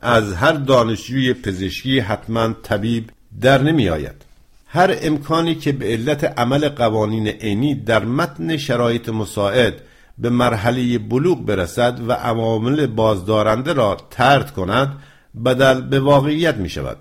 از 0.01 0.33
هر 0.33 0.51
دانشجوی 0.51 1.33
پزشکی 1.33 1.99
حتما 1.99 2.53
طبیب 2.63 3.09
در 3.41 3.61
نمی 3.61 3.89
آید. 3.89 4.25
هر 4.67 4.97
امکانی 5.01 5.55
که 5.55 5.71
به 5.71 5.85
علت 5.85 6.39
عمل 6.39 6.69
قوانین 6.69 7.27
عینی 7.27 7.75
در 7.75 8.05
متن 8.05 8.57
شرایط 8.57 9.09
مساعد 9.09 9.73
به 10.17 10.29
مرحله 10.29 10.97
بلوغ 10.97 11.45
برسد 11.45 11.99
و 12.07 12.11
عوامل 12.11 12.87
بازدارنده 12.87 13.73
را 13.73 13.97
ترد 14.09 14.51
کند 14.51 14.97
بدل 15.45 15.81
به 15.81 15.99
واقعیت 15.99 16.55
می 16.55 16.69
شود. 16.69 16.97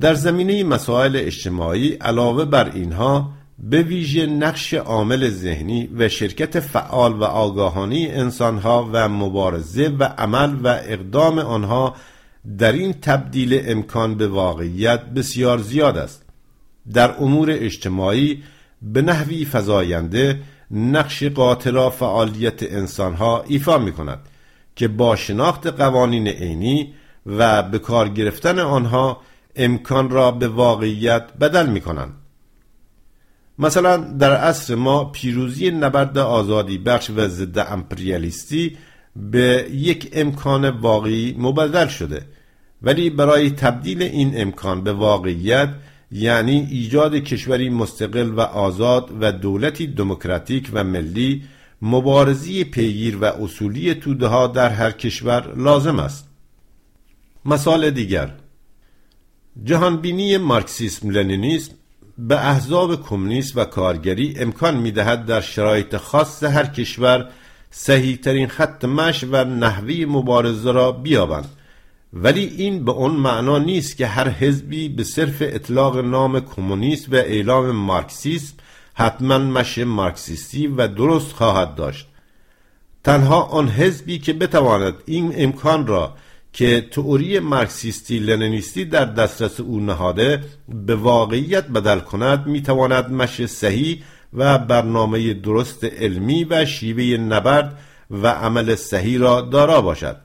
در 0.00 0.14
زمینه 0.14 0.64
مسائل 0.64 1.16
اجتماعی 1.16 1.92
علاوه 1.92 2.44
بر 2.44 2.70
اینها 2.74 3.30
به 3.58 3.82
ویژه 3.82 4.26
نقش 4.26 4.74
عامل 4.74 5.28
ذهنی 5.28 5.90
و 5.98 6.08
شرکت 6.08 6.60
فعال 6.60 7.12
و 7.12 7.24
آگاهانی 7.24 8.08
انسانها 8.08 8.90
و 8.92 9.08
مبارزه 9.08 9.88
و 9.88 10.04
عمل 10.04 10.56
و 10.62 10.68
اقدام 10.68 11.38
آنها 11.38 11.96
در 12.58 12.72
این 12.72 12.92
تبدیل 12.92 13.60
امکان 13.64 14.14
به 14.14 14.28
واقعیت 14.28 15.04
بسیار 15.04 15.58
زیاد 15.58 15.96
است. 15.96 16.22
در 16.92 17.14
امور 17.18 17.50
اجتماعی 17.50 18.42
به 18.82 19.02
نحوی 19.02 19.44
فزاینده 19.44 20.40
نقش 20.70 21.22
قاطرا 21.22 21.90
فعالیت 21.90 22.62
انسانها 22.62 23.44
ایفا 23.46 23.78
می 23.78 23.92
کند 23.92 24.18
که 24.76 24.88
با 24.88 25.16
شناخت 25.16 25.66
قوانین 25.66 26.28
عینی 26.28 26.94
و 27.26 27.62
به 27.62 27.78
کار 27.78 28.08
گرفتن 28.08 28.58
آنها 28.58 29.20
امکان 29.56 30.10
را 30.10 30.30
به 30.30 30.48
واقعیت 30.48 31.32
بدل 31.40 31.66
می 31.66 31.80
کنند 31.80 32.12
مثلا 33.58 33.96
در 33.96 34.36
عصر 34.36 34.74
ما 34.74 35.04
پیروزی 35.04 35.70
نبرد 35.70 36.18
آزادی 36.18 36.78
بخش 36.78 37.10
و 37.10 37.28
ضد 37.28 37.58
امپریالیستی 37.58 38.76
به 39.16 39.66
یک 39.72 40.10
امکان 40.12 40.70
واقعی 40.70 41.36
مبدل 41.38 41.86
شده. 41.86 42.22
ولی 42.82 43.10
برای 43.10 43.50
تبدیل 43.50 44.02
این 44.02 44.32
امکان 44.34 44.84
به 44.84 44.92
واقعیت 44.92 45.68
یعنی 46.12 46.68
ایجاد 46.70 47.14
کشوری 47.14 47.70
مستقل 47.70 48.28
و 48.28 48.40
آزاد 48.40 49.10
و 49.20 49.32
دولتی 49.32 49.86
دموکراتیک 49.86 50.70
و 50.72 50.84
ملی 50.84 51.42
مبارزی 51.82 52.64
پیگیر 52.64 53.16
و 53.16 53.24
اصولی 53.24 53.94
توده 53.94 54.26
ها 54.26 54.46
در 54.46 54.68
هر 54.68 54.90
کشور 54.90 55.54
لازم 55.56 55.98
است. 55.98 56.28
مثال 57.44 57.90
دیگر. 57.90 58.30
جهانبینی 59.64 60.36
مارکسیسم 60.36 61.10
لنینیسم 61.10 61.72
به 62.18 62.48
احزاب 62.48 63.02
کمونیست 63.02 63.56
و 63.56 63.64
کارگری 63.64 64.34
امکان 64.38 64.76
می‌دهد 64.76 65.26
در 65.26 65.40
شرایط 65.40 65.96
خاص 65.96 66.44
هر 66.44 66.66
کشور 66.66 67.30
صحیح 67.70 68.16
ترین 68.16 68.48
خط 68.48 68.84
مش 68.84 69.24
و 69.24 69.44
نحوی 69.44 70.04
مبارزه 70.04 70.72
را 70.72 70.92
بیابند. 70.92 71.48
ولی 72.12 72.44
این 72.44 72.84
به 72.84 72.92
اون 72.92 73.10
معنا 73.10 73.58
نیست 73.58 73.96
که 73.96 74.06
هر 74.06 74.28
حزبی 74.28 74.88
به 74.88 75.04
صرف 75.04 75.36
اطلاق 75.40 75.98
نام 75.98 76.40
کمونیست 76.40 77.12
و 77.12 77.14
اعلام 77.14 77.70
مارکسیسم 77.70 78.54
حتما 78.94 79.38
مش 79.38 79.78
مارکسیستی 79.78 80.66
و 80.66 80.88
درست 80.88 81.32
خواهد 81.32 81.74
داشت. 81.74 82.06
تنها 83.04 83.42
آن 83.42 83.68
حزبی 83.68 84.18
که 84.18 84.32
بتواند 84.32 84.94
این 85.06 85.32
امکان 85.36 85.86
را 85.86 86.14
که 86.52 86.88
تئوری 86.90 87.38
مارکسیستی 87.38 88.18
لنینیستی 88.18 88.84
در 88.84 89.04
دسترس 89.04 89.60
او 89.60 89.80
نهاده 89.80 90.44
به 90.68 90.94
واقعیت 90.94 91.66
بدل 91.66 91.98
کند 91.98 92.46
می‌تواند 92.46 93.10
مش 93.10 93.46
صحیح 93.46 94.02
و 94.34 94.58
برنامه 94.58 95.34
درست 95.34 95.84
علمی 95.84 96.44
و 96.44 96.64
شیوه 96.64 97.22
نبرد 97.22 97.78
و 98.10 98.26
عمل 98.26 98.74
صحیح 98.74 99.18
را 99.18 99.40
دارا 99.40 99.80
باشد. 99.80 100.16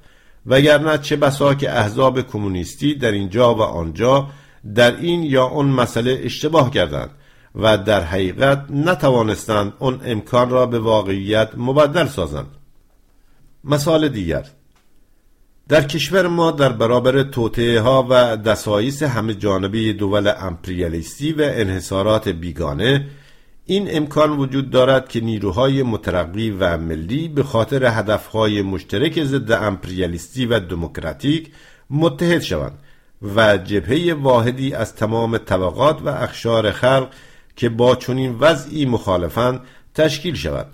وگرنه 0.46 0.98
چه 0.98 1.16
بسا 1.16 1.54
که 1.54 1.72
احزاب 1.72 2.22
کمونیستی 2.22 2.96
در 2.96 3.12
اینجا 3.12 3.56
و 3.56 3.62
آنجا 3.62 4.28
در 4.76 4.96
این 4.96 5.24
یا 5.24 5.46
آن 5.46 5.66
مسئله 5.66 6.22
اشتباه 6.24 6.72
کردند 6.72 7.10
و 7.56 7.78
در 7.78 8.02
حقیقت 8.02 8.66
نتوانستند 8.70 9.74
آن 9.80 10.02
امکان 10.06 10.50
را 10.50 10.66
به 10.66 10.80
واقعیت 10.80 11.50
مبدل 11.58 12.08
سازند. 12.08 12.48
مثال 13.64 14.08
دیگر. 14.10 14.46
در 15.70 15.82
کشور 15.82 16.28
ما 16.28 16.52
در 16.52 16.72
برابر 16.72 17.24
توطعه 17.24 17.80
ها 17.80 18.08
و 18.10 18.38
دسایس 18.38 19.04
همه 19.04 19.34
جانبه 19.34 19.94
دول 19.94 20.34
امپریالیستی 20.38 21.34
و 21.34 21.42
انحصارات 21.42 22.30
بیگانه 22.30 23.08
این 23.66 23.98
امکان 23.98 24.38
وجود 24.38 24.70
دارد 24.70 25.10
که 25.10 25.22
نیروهای 25.22 25.84
مترقی 25.84 26.50
و 26.50 26.78
ملی 26.78 27.28
به 27.28 27.44
خاطر 27.44 27.86
هدفهای 27.86 28.62
مشترک 28.62 29.24
ضد 29.24 29.52
امپریالیستی 29.52 30.46
و 30.46 30.60
دموکراتیک 30.60 31.52
متحد 31.90 32.42
شوند 32.42 32.80
و 33.36 33.58
جبهه 33.58 34.14
واحدی 34.14 34.74
از 34.74 34.96
تمام 34.96 35.38
طبقات 35.38 36.02
و 36.02 36.10
اخشار 36.10 36.72
خلق 36.72 37.10
که 37.56 37.70
با 37.70 37.96
چنین 37.96 38.36
وضعی 38.40 38.86
مخالفند 38.86 39.62
تشکیل 39.94 40.36
شود. 40.36 40.68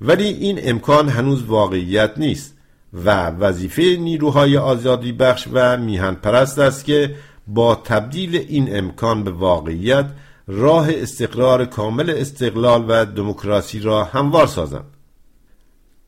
ولی 0.00 0.24
این 0.24 0.60
امکان 0.62 1.08
هنوز 1.08 1.42
واقعیت 1.44 2.12
نیست. 2.16 2.59
و 2.92 3.26
وظیفه 3.30 3.82
نیروهای 3.82 4.56
آزادی 4.56 5.12
بخش 5.12 5.48
و 5.52 5.76
میهن 5.76 6.14
پرست 6.14 6.58
است 6.58 6.84
که 6.84 7.14
با 7.46 7.74
تبدیل 7.74 8.36
این 8.48 8.76
امکان 8.76 9.24
به 9.24 9.30
واقعیت 9.30 10.06
راه 10.46 10.86
استقرار 10.90 11.64
کامل 11.64 12.10
استقلال 12.10 12.84
و 12.88 13.04
دموکراسی 13.04 13.80
را 13.80 14.04
هموار 14.04 14.46
سازند. 14.46 14.84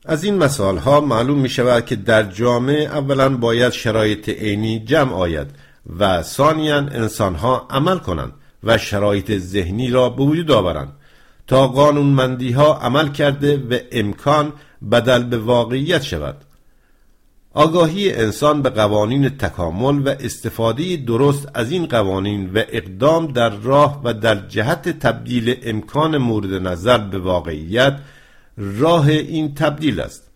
از 0.05 0.25
این 0.25 0.39
مثال 0.39 0.79
ها 0.79 1.01
معلوم 1.01 1.39
می 1.39 1.49
شود 1.49 1.87
که 1.87 1.97
در 1.97 2.23
جامعه 2.23 2.85
اولا 2.85 3.37
باید 3.37 3.73
شرایط 3.73 4.29
عینی 4.29 4.85
جمع 4.85 5.13
آید 5.13 5.47
و 5.99 6.23
ثانیا 6.23 6.77
انسان 6.77 7.35
ها 7.35 7.67
عمل 7.71 7.99
کنند 7.99 8.33
و 8.65 8.79
شرایط 8.79 9.39
ذهنی 9.39 9.91
را 9.91 10.09
به 10.09 10.23
وجود 10.23 10.51
آورند 10.51 10.93
تا 11.47 11.69
قانونمندی 11.69 12.53
ها 12.53 12.75
عمل 12.79 13.09
کرده 13.09 13.57
و 13.57 13.79
امکان 13.93 14.53
بدل 14.93 15.23
به 15.23 15.39
واقعیت 15.39 16.03
شود. 16.03 16.37
آگاهی 17.55 18.13
انسان 18.13 18.63
به 18.63 18.71
قوانین 18.71 19.29
تکامل 19.29 20.09
و 20.09 20.15
استفاده 20.21 20.97
درست 20.97 21.49
از 21.55 21.73
این 21.73 21.87
قوانین 21.87 22.53
و 22.53 22.63
اقدام 22.69 23.27
در 23.27 23.51
راه 23.51 24.01
و 24.05 24.15
در 24.15 24.49
جهت 24.49 24.89
تبدیل 24.89 25.57
امکان 25.63 26.19
مورد 26.19 26.55
نظر 26.55 26.99
به 26.99 27.19
واقعیت 27.19 27.99
راه 28.57 29.09
این 29.09 29.55
تبدیل 29.55 30.01
است. 30.01 30.31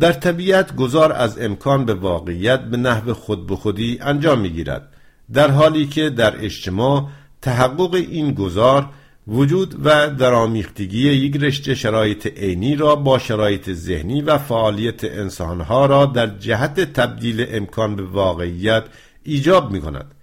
در 0.00 0.12
طبیعت 0.12 0.76
گذار 0.76 1.12
از 1.12 1.38
امکان 1.40 1.84
به 1.84 1.94
واقعیت 1.94 2.60
به 2.60 2.76
نحو 2.76 3.14
خود 3.14 3.46
به 3.46 3.56
خودی 3.56 3.98
انجام 4.00 4.40
می 4.40 4.50
گیرد 4.50 4.88
در 5.32 5.50
حالی 5.50 5.86
که 5.86 6.10
در 6.10 6.44
اجتماع 6.44 7.08
تحقق 7.42 7.94
این 7.94 8.34
گذار 8.34 8.88
وجود 9.28 9.74
و 9.84 10.10
درآمیختگی 10.10 11.10
یک 11.10 11.36
رشته 11.36 11.74
شرایط 11.74 12.26
عینی 12.26 12.76
را 12.76 12.96
با 12.96 13.18
شرایط 13.18 13.70
ذهنی 13.70 14.22
و 14.22 14.38
فعالیت 14.38 15.04
انسانها 15.04 15.86
را 15.86 16.06
در 16.06 16.26
جهت 16.26 16.80
تبدیل 16.80 17.46
امکان 17.50 17.96
به 17.96 18.02
واقعیت 18.02 18.84
ایجاب 19.22 19.70
می 19.70 19.80
کند 19.80 20.14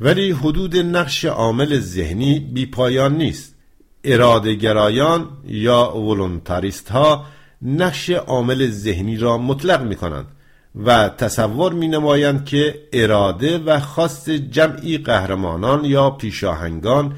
ولی 0.00 0.30
حدود 0.30 0.76
نقش 0.76 1.24
عامل 1.24 1.78
ذهنی 1.78 2.38
بی 2.40 2.66
پایان 2.66 3.16
نیست. 3.16 3.54
اراده 4.04 4.54
گرایان 4.54 5.28
یا 5.44 5.96
ولونتاریست 5.96 6.88
ها 6.90 7.24
نقش 7.62 8.10
عامل 8.10 8.70
ذهنی 8.70 9.16
را 9.16 9.38
مطلق 9.38 9.82
می 9.82 9.96
کنند 9.96 10.26
و 10.84 11.08
تصور 11.08 11.72
می 11.72 11.88
نمایند 11.88 12.44
که 12.44 12.74
اراده 12.92 13.58
و 13.58 13.80
خواست 13.80 14.30
جمعی 14.30 14.98
قهرمانان 14.98 15.84
یا 15.84 16.10
پیشاهنگان 16.10 17.14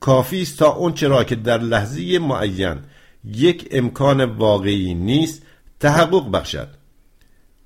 کافی 0.00 0.42
است 0.42 0.58
تا 0.58 0.72
اونچه 0.72 1.08
را 1.08 1.24
که 1.24 1.36
در 1.36 1.58
لحظه 1.58 2.18
معین 2.18 2.78
یک 3.24 3.68
امکان 3.70 4.24
واقعی 4.24 4.94
نیست 4.94 5.42
تحقق 5.80 6.30
بخشد. 6.30 6.68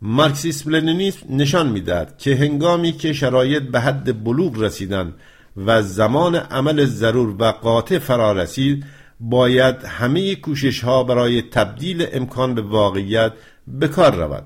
مارکسیسم 0.03 0.71
لنینیسم 0.71 1.27
نشان 1.31 1.69
می‌دهد 1.69 2.19
که 2.19 2.37
هنگامی 2.37 2.93
که 2.93 3.13
شرایط 3.13 3.63
به 3.63 3.81
حد 3.81 4.25
بلوغ 4.25 4.63
رسیدن 4.63 5.15
و 5.57 5.83
زمان 5.83 6.37
عمل 6.37 6.85
ضرور 6.85 7.37
و 7.39 7.45
قاطع 7.45 7.99
فرا 7.99 8.33
رسید 8.33 8.85
باید 9.21 9.85
همه 9.85 10.35
کوشش 10.35 10.85
ها 10.85 11.05
برای 11.05 11.43
تبدیل 11.43 12.07
امکان 12.13 12.55
به 12.55 12.63
واقعیت 12.63 13.33
به 13.69 13.89
کار 13.89 14.15
رود. 14.15 14.45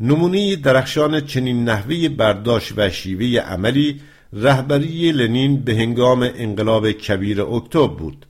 نمونه 0.00 0.56
درخشان 0.56 1.20
چنین 1.20 1.64
نحوه 1.64 2.08
برداشت 2.08 2.72
و 2.76 2.90
شیوه 2.90 3.40
عملی 3.40 4.00
رهبری 4.32 5.12
لنین 5.12 5.60
به 5.60 5.74
هنگام 5.74 6.22
انقلاب 6.34 6.92
کبیر 6.92 7.42
اکتبر 7.42 7.86
بود. 7.86 8.26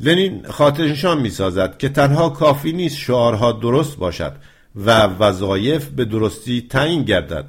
لنین 0.00 0.46
خاطرنشان 0.48 1.20
می 1.20 1.30
سازد 1.30 1.78
که 1.78 1.88
تنها 1.88 2.28
کافی 2.28 2.72
نیست 2.72 2.96
شعارها 2.96 3.52
درست 3.52 3.96
باشد 3.96 4.32
و 4.76 5.06
وظایف 5.06 5.88
به 5.88 6.04
درستی 6.04 6.66
تعیین 6.70 7.02
گردد 7.02 7.44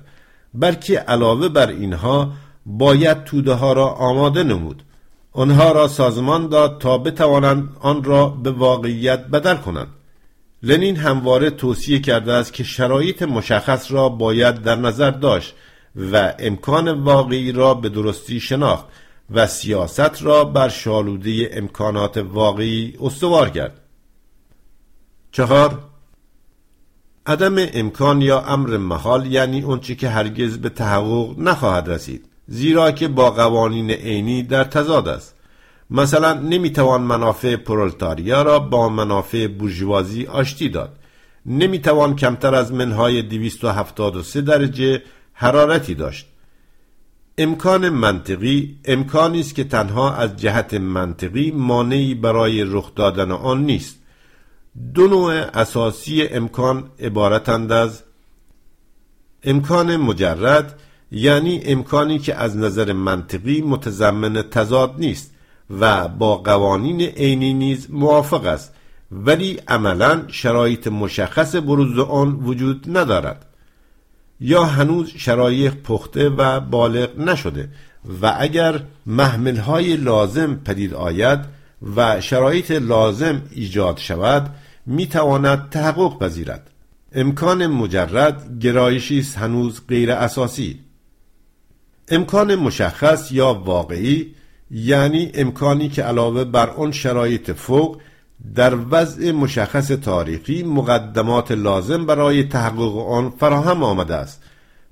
بلکه 0.53 0.99
علاوه 0.99 1.49
بر 1.49 1.69
اینها 1.69 2.33
باید 2.65 3.23
توده 3.23 3.53
ها 3.53 3.73
را 3.73 3.87
آماده 3.87 4.43
نمود. 4.43 4.83
آنها 5.31 5.71
را 5.71 5.87
سازمان 5.87 6.47
داد 6.47 6.81
تا 6.81 6.97
بتوانند 6.97 7.69
آن 7.79 8.03
را 8.03 8.27
به 8.29 8.51
واقعیت 8.51 9.27
بدل 9.27 9.55
کنند. 9.55 9.87
لنین 10.63 10.95
همواره 10.95 11.49
توصیه 11.49 11.99
کرده 11.99 12.33
است 12.33 12.53
که 12.53 12.63
شرایط 12.63 13.23
مشخص 13.23 13.91
را 13.91 14.09
باید 14.09 14.61
در 14.61 14.75
نظر 14.75 15.11
داشت. 15.11 15.55
و 15.95 16.33
امکان 16.39 17.03
واقعی 17.03 17.51
را 17.51 17.73
به 17.73 17.89
درستی 17.89 18.39
شناخت 18.39 18.85
و 19.31 19.47
سیاست 19.47 20.23
را 20.23 20.43
بر 20.43 20.69
شالوده 20.69 21.49
امکانات 21.53 22.17
واقعی 22.17 22.97
استوار 23.01 23.49
کرد. 23.49 23.81
چهار 25.31 25.79
عدم 27.25 27.55
امکان 27.73 28.21
یا 28.21 28.41
امر 28.41 28.77
محال 28.77 29.31
یعنی 29.31 29.61
اونچه 29.61 29.95
که 29.95 30.09
هرگز 30.09 30.57
به 30.57 30.69
تحقق 30.69 31.39
نخواهد 31.39 31.89
رسید 31.89 32.25
زیرا 32.47 32.91
که 32.91 33.07
با 33.07 33.31
قوانین 33.31 33.91
عینی 33.91 34.43
در 34.43 34.63
تضاد 34.63 35.07
است. 35.07 35.35
مثلا 35.89 36.33
نمی‌توان 36.33 37.01
منافع 37.01 37.55
پرولتاریا 37.55 38.41
را 38.41 38.59
با 38.59 38.89
منافع 38.89 39.47
بورژوازی 39.47 40.25
آشتی 40.25 40.69
داد. 40.69 40.95
نمی‌توان 41.45 42.15
کمتر 42.15 42.55
از 42.55 42.73
منهای 42.73 43.21
273 43.21 44.41
درجه 44.41 45.01
حرارتی 45.41 45.95
داشت. 45.95 46.27
امکان 47.37 47.89
منطقی 47.89 48.79
امکانی 48.85 49.39
است 49.39 49.55
که 49.55 49.63
تنها 49.63 50.13
از 50.13 50.35
جهت 50.35 50.73
منطقی 50.73 51.51
مانعی 51.51 52.15
برای 52.15 52.63
رخ 52.63 52.95
دادن 52.95 53.31
آن 53.31 53.63
نیست. 53.63 53.99
دو 54.93 55.07
نوع 55.07 55.31
اساسی 55.33 56.23
امکان 56.27 56.91
عبارتند 56.99 57.71
از 57.71 58.03
امکان 59.43 59.97
مجرد 59.97 60.79
یعنی 61.11 61.61
امکانی 61.65 62.19
که 62.19 62.35
از 62.35 62.57
نظر 62.57 62.93
منطقی 62.93 63.61
متضمن 63.61 64.41
تضاد 64.41 64.95
نیست 64.97 65.33
و 65.79 66.07
با 66.07 66.37
قوانین 66.37 67.01
عینی 67.01 67.53
نیز 67.53 67.91
موافق 67.91 68.45
است 68.45 68.73
ولی 69.11 69.59
عملا 69.67 70.23
شرایط 70.27 70.87
مشخص 70.87 71.55
بروز 71.55 71.99
آن 71.99 72.35
وجود 72.35 72.97
ندارد. 72.97 73.48
یا 74.41 74.63
هنوز 74.63 75.11
شرایط 75.17 75.73
پخته 75.73 76.29
و 76.29 76.59
بالغ 76.59 77.19
نشده 77.19 77.69
و 78.21 78.35
اگر 78.39 78.81
محملهای 79.05 79.95
لازم 79.95 80.55
پدید 80.55 80.93
آید 80.93 81.39
و 81.95 82.21
شرایط 82.21 82.71
لازم 82.71 83.41
ایجاد 83.51 83.97
شود 83.97 84.55
می 84.85 85.07
تواند 85.07 85.69
تحقق 85.69 86.19
پذیرد. 86.19 86.69
امکان 87.11 87.67
مجرد 87.67 88.59
گرایشی 88.59 89.19
است 89.19 89.37
هنوز 89.37 89.81
غیر 89.87 90.11
اساسی. 90.11 90.79
امکان 92.07 92.55
مشخص 92.55 93.31
یا 93.31 93.53
واقعی 93.53 94.35
یعنی 94.71 95.31
امکانی 95.33 95.89
که 95.89 96.03
علاوه 96.03 96.43
بر 96.43 96.69
آن 96.69 96.91
شرایط 96.91 97.51
فوق 97.51 98.01
در 98.55 98.75
وضع 98.91 99.31
مشخص 99.31 99.87
تاریخی 99.87 100.63
مقدمات 100.63 101.51
لازم 101.51 102.05
برای 102.05 102.43
تحقق 102.43 102.97
آن 102.97 103.29
فراهم 103.29 103.83
آمده 103.83 104.15
است. 104.15 104.43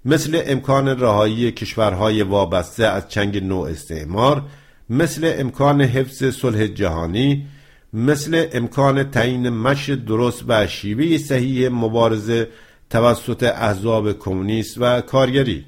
مثل 0.05 0.41
امکان 0.45 0.87
رهایی 0.87 1.51
کشورهای 1.51 2.21
وابسته 2.21 2.85
از 2.85 3.09
چنگ 3.09 3.43
نوع 3.43 3.69
استعمار 3.69 4.43
مثل 4.89 5.33
امکان 5.37 5.81
حفظ 5.81 6.23
صلح 6.23 6.67
جهانی 6.67 7.47
مثل 7.93 8.47
امکان 8.53 9.11
تعیین 9.11 9.49
مش 9.49 9.89
درست 9.89 10.43
و 10.47 10.67
شیوه 10.67 11.17
صحیح 11.17 11.69
مبارزه 11.69 12.47
توسط 12.89 13.43
احزاب 13.43 14.19
کمونیست 14.19 14.75
و 14.77 15.01
کارگری. 15.01 15.65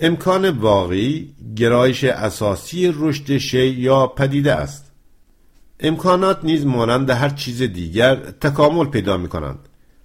امکان 0.00 0.48
واقعی 0.48 1.34
گرایش 1.56 2.04
اساسی 2.04 2.94
رشد 2.96 3.38
شی 3.38 3.66
یا 3.66 4.06
پدیده 4.06 4.54
است. 4.54 4.83
امکانات 5.80 6.44
نیز 6.44 6.66
مانند 6.66 7.10
هر 7.10 7.28
چیز 7.28 7.62
دیگر 7.62 8.14
تکامل 8.16 8.86
پیدا 8.86 9.16
می 9.16 9.28
کنند 9.28 9.58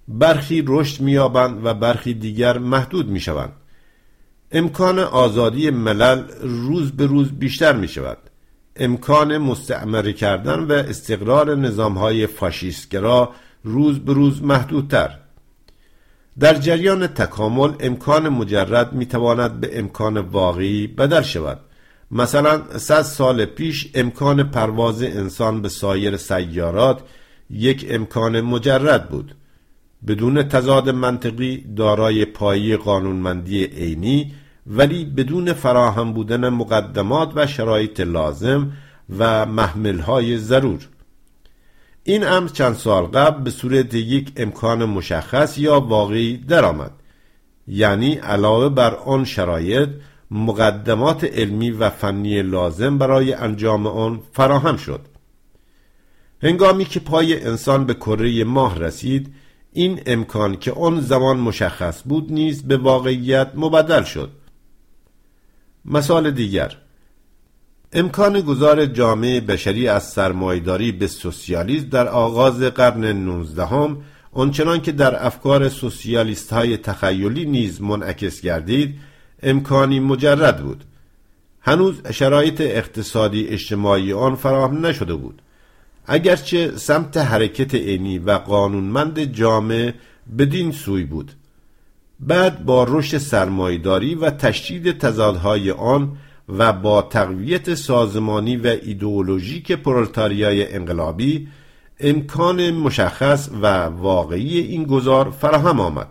برخی 0.07 0.63
رشد 0.67 1.01
مییابند 1.01 1.65
و 1.65 1.73
برخی 1.73 2.13
دیگر 2.13 2.57
محدود 2.57 3.09
می 3.09 3.19
شوند 3.19 3.53
امکان 4.51 4.99
آزادی 4.99 5.69
ملل 5.69 6.23
روز 6.41 6.91
به 6.91 7.05
روز 7.05 7.31
بیشتر 7.31 7.75
می 7.75 7.87
شود 7.87 8.17
امکان 8.75 9.37
مستعمره 9.37 10.13
کردن 10.13 10.59
و 10.59 10.71
استقرار 10.71 11.55
نظام 11.55 11.97
های 11.97 12.27
فاشیستگرا 12.27 13.33
روز 13.63 13.99
به 13.99 14.13
روز 14.13 14.43
محدودتر. 14.43 15.17
در 16.39 16.53
جریان 16.53 17.07
تکامل 17.07 17.71
امکان 17.79 18.29
مجرد 18.29 18.93
می 18.93 19.05
تواند 19.05 19.59
به 19.59 19.79
امکان 19.79 20.17
واقعی 20.17 20.87
بدل 20.87 21.21
شود. 21.21 21.59
مثلا 22.11 22.77
صد 22.77 23.01
سال 23.01 23.45
پیش 23.45 23.91
امکان 23.95 24.43
پرواز 24.43 25.03
انسان 25.03 25.61
به 25.61 25.69
سایر 25.69 26.17
سیارات 26.17 27.01
یک 27.49 27.85
امکان 27.89 28.41
مجرد 28.41 29.09
بود. 29.09 29.35
بدون 30.07 30.43
تضاد 30.43 30.89
منطقی 30.89 31.65
دارای 31.75 32.25
پایی 32.25 32.77
قانونمندی 32.77 33.63
عینی 33.63 34.33
ولی 34.67 35.05
بدون 35.05 35.53
فراهم 35.53 36.13
بودن 36.13 36.49
مقدمات 36.49 37.31
و 37.35 37.47
شرایط 37.47 37.99
لازم 37.99 38.71
و 39.17 39.45
محملهای 39.45 40.37
ضرور. 40.37 40.87
این 42.03 42.27
امر 42.27 42.47
چند 42.47 42.75
سال 42.75 43.05
قبل 43.05 43.43
به 43.43 43.49
صورت 43.49 43.93
یک 43.93 44.31
امکان 44.37 44.85
مشخص 44.85 45.57
یا 45.57 45.79
واقعی 45.79 46.37
درآمد. 46.37 46.91
یعنی 47.67 48.13
علاوه 48.13 48.69
بر 48.69 48.95
آن 48.95 49.25
شرایط 49.25 49.89
مقدمات 50.31 51.23
علمی 51.23 51.71
و 51.71 51.89
فنی 51.89 52.41
لازم 52.41 52.97
برای 52.97 53.33
انجام 53.33 53.87
آن 53.87 54.19
فراهم 54.33 54.77
شد. 54.77 55.01
هنگامی 56.43 56.85
که 56.85 56.99
پای 56.99 57.43
انسان 57.43 57.85
به 57.85 57.93
کره 57.93 58.43
ماه 58.43 58.79
رسید 58.79 59.33
این 59.73 60.01
امکان 60.05 60.55
که 60.55 60.71
آن 60.71 61.01
زمان 61.01 61.37
مشخص 61.37 62.01
بود 62.05 62.31
نیز 62.31 62.63
به 62.63 62.77
واقعیت 62.77 63.51
مبدل 63.55 64.03
شد. 64.03 64.31
مثال 65.85 66.31
دیگر 66.31 66.77
امکان 67.93 68.41
گذار 68.41 68.85
جامعه 68.85 69.41
بشری 69.41 69.87
از 69.87 70.03
سرمایداری 70.03 70.91
به 70.91 71.07
سوسیالیسم 71.07 71.89
در 71.89 72.07
آغاز 72.07 72.61
قرن 72.61 73.05
نوزدهم 73.05 73.97
آنچنان 74.31 74.81
که 74.81 74.91
در 74.91 75.25
افکار 75.25 75.69
سوسیالیست 75.69 76.53
های 76.53 76.77
تخیلی 76.77 77.45
نیز 77.45 77.81
منعکس 77.81 78.41
گردید 78.41 78.99
امکانی 79.43 79.99
مجرد 79.99 80.63
بود. 80.63 80.83
هنوز 81.61 82.07
شرایط 82.11 82.61
اقتصادی 82.61 83.47
اجتماعی 83.47 84.13
آن 84.13 84.35
فراهم 84.35 84.85
نشده 84.85 85.13
بود. 85.13 85.41
اگرچه 86.05 86.77
سمت 86.77 87.17
حرکت 87.17 87.75
عینی 87.75 88.19
و 88.19 88.31
قانونمند 88.31 89.23
جامعه 89.23 89.93
بدین 90.37 90.71
سوی 90.71 91.03
بود. 91.03 91.31
بعد 92.19 92.65
با 92.65 92.83
رشد 92.89 93.17
سرمایداری 93.17 94.15
و 94.15 94.29
تشدید 94.29 94.97
تضادهای 94.97 95.71
آن 95.71 96.17
و 96.49 96.73
با 96.73 97.01
تقویت 97.01 97.73
سازمانی 97.73 98.57
و 98.57 98.67
ایدئولوژیک 98.67 99.71
پرولتاریای 99.71 100.73
انقلابی 100.73 101.47
امکان 101.99 102.71
مشخص 102.71 103.49
و 103.61 103.83
واقعی 103.83 104.59
این 104.59 104.83
گذار 104.83 105.29
فراهم 105.29 105.79
آمد. 105.79 106.07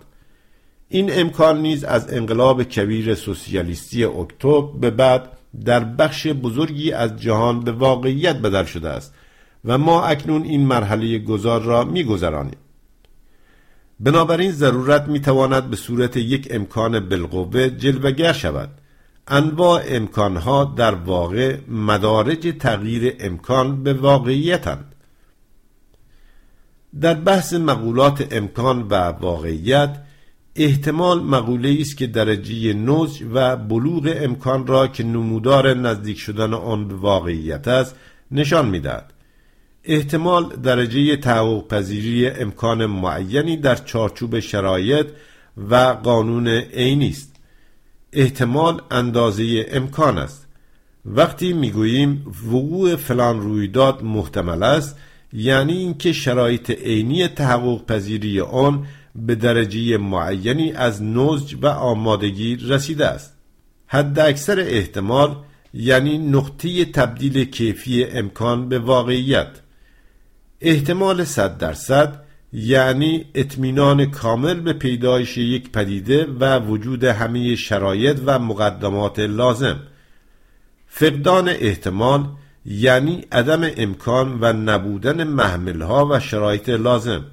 این 0.89 1.21
امکان 1.21 1.63
نیز 1.63 1.85
از 1.85 2.13
انقلاب 2.13 2.63
کبیر 2.63 3.15
سوسیالیستی 3.15 4.05
اکتبر 4.05 4.79
به 4.81 4.91
بعد 4.91 5.33
در 5.65 5.85
بخش 5.85 6.27
بزرگی 6.27 6.93
از 6.93 7.17
جهان 7.17 7.61
به 7.61 7.73
واقعیت 7.73 8.37
بدل 8.37 8.65
شده 8.65 8.89
است 8.89 9.15
و 9.65 9.79
ما 9.79 10.05
اکنون 10.05 10.43
این 10.43 10.67
مرحله 10.67 11.19
گذار 11.19 11.63
را 11.63 11.85
میگذرانیم. 11.85 12.57
بنابراین 14.01 14.53
ضرورت 14.53 15.09
می‌تواند 15.09 15.71
به 15.71 15.77
صورت 15.77 16.17
یک 16.17 16.49
امکان 16.51 17.09
بالقوه 17.09 17.71
جلوگر 17.71 18.33
شود. 18.33 18.71
انواع 19.29 19.83
امکانها 19.87 20.65
در 20.65 20.95
واقع 20.95 21.57
مدارج 21.69 22.55
تغییر 22.59 23.17
امکان 23.21 23.83
به 23.83 23.95
واقعیتند 23.95 24.95
در 27.01 27.15
بحث 27.15 27.55
مقولات 27.55 28.29
امکان 28.31 28.83
و 28.83 28.95
واقعیت 28.95 29.97
احتمال 30.61 31.23
مقوله 31.23 31.77
است 31.81 31.97
که 31.97 32.07
درجه 32.07 32.73
نوز 32.73 33.23
و 33.35 33.57
بلوغ 33.57 34.15
امکان 34.17 34.67
را 34.67 34.87
که 34.87 35.05
نمودار 35.05 35.75
نزدیک 35.75 36.19
شدن 36.19 36.55
آن 36.55 36.89
به 36.89 36.95
واقعیت 36.95 37.69
است 37.69 37.97
نشان 38.31 38.69
می‌دهد. 38.69 39.13
احتمال 39.85 40.57
درجه 40.57 41.17
تحقق 41.17 41.69
پذیری 41.69 42.27
امکان 42.27 42.87
معینی 42.87 43.57
در 43.57 43.75
چارچوب 43.75 44.41
شرایط 44.41 45.07
و 45.71 45.75
قانون 46.03 46.49
عینی 46.49 47.09
است. 47.09 47.37
احتمال 48.13 48.83
اندازه 48.91 49.67
امکان 49.71 50.19
است. 50.19 50.47
وقتی 51.05 51.53
می‌گوییم 51.53 52.27
وقوع 52.53 52.97
فلان 52.97 53.41
رویداد 53.41 54.03
محتمل 54.03 54.63
است 54.63 54.97
یعنی 55.33 55.73
اینکه 55.73 56.13
شرایط 56.13 56.71
عینی 56.71 57.29
تحقق 57.29 57.87
پذیری 57.87 58.41
آن 58.41 58.87
به 59.15 59.35
درجه 59.35 59.97
معینی 59.97 60.73
از 60.73 61.03
نضج 61.03 61.57
و 61.63 61.67
آمادگی 61.67 62.57
رسیده 62.57 63.07
است. 63.07 63.35
حد 63.87 64.19
اکثر 64.19 64.61
احتمال 64.61 65.37
یعنی 65.75 66.19
نقطه 66.19 66.85
تبدیل 66.85 67.45
کیفی 67.45 68.05
امکان 68.05 68.69
به 68.69 68.79
واقعیت. 68.79 69.51
احتمال 70.61 71.25
صد 71.25 71.59
درصد 71.59 72.23
یعنی 72.53 73.25
اطمینان 73.35 74.07
کامل 74.07 74.61
به 74.61 74.73
پیدایش 74.73 75.39
یک 75.39 75.73
پدیده 75.73 76.27
و 76.41 76.59
وجود 76.59 77.05
همه 77.05 77.57
شرایط 77.57 78.17
و 78.27 78.39
مقدمات 78.39 79.19
لازم. 79.19 79.81
فقدان 80.87 81.49
احتمال 81.49 82.25
یعنی 82.65 83.25
عدم 83.33 83.71
امکان 83.77 84.39
و 84.41 84.53
نبودن 84.53 85.25
محملها 85.25 86.09
و 86.11 86.21
شرایط 86.21 86.69
لازم. 86.69 87.25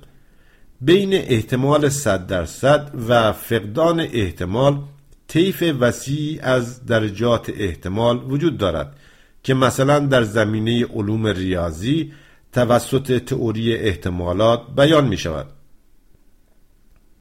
بین 0.81 1.13
احتمال 1.13 1.89
صد 1.89 2.27
درصد 2.27 2.91
و 3.07 3.31
فقدان 3.31 3.99
احتمال 3.99 4.81
طیف 5.27 5.63
وسیعی 5.79 6.39
از 6.39 6.85
درجات 6.85 7.51
احتمال 7.57 8.31
وجود 8.31 8.57
دارد 8.57 8.95
که 9.43 9.53
مثلا 9.53 9.99
در 9.99 10.23
زمینه 10.23 10.85
علوم 10.85 11.27
ریاضی 11.27 12.13
توسط 12.53 13.23
تئوری 13.25 13.75
احتمالات 13.75 14.61
بیان 14.75 15.07
می 15.07 15.17
شود 15.17 15.47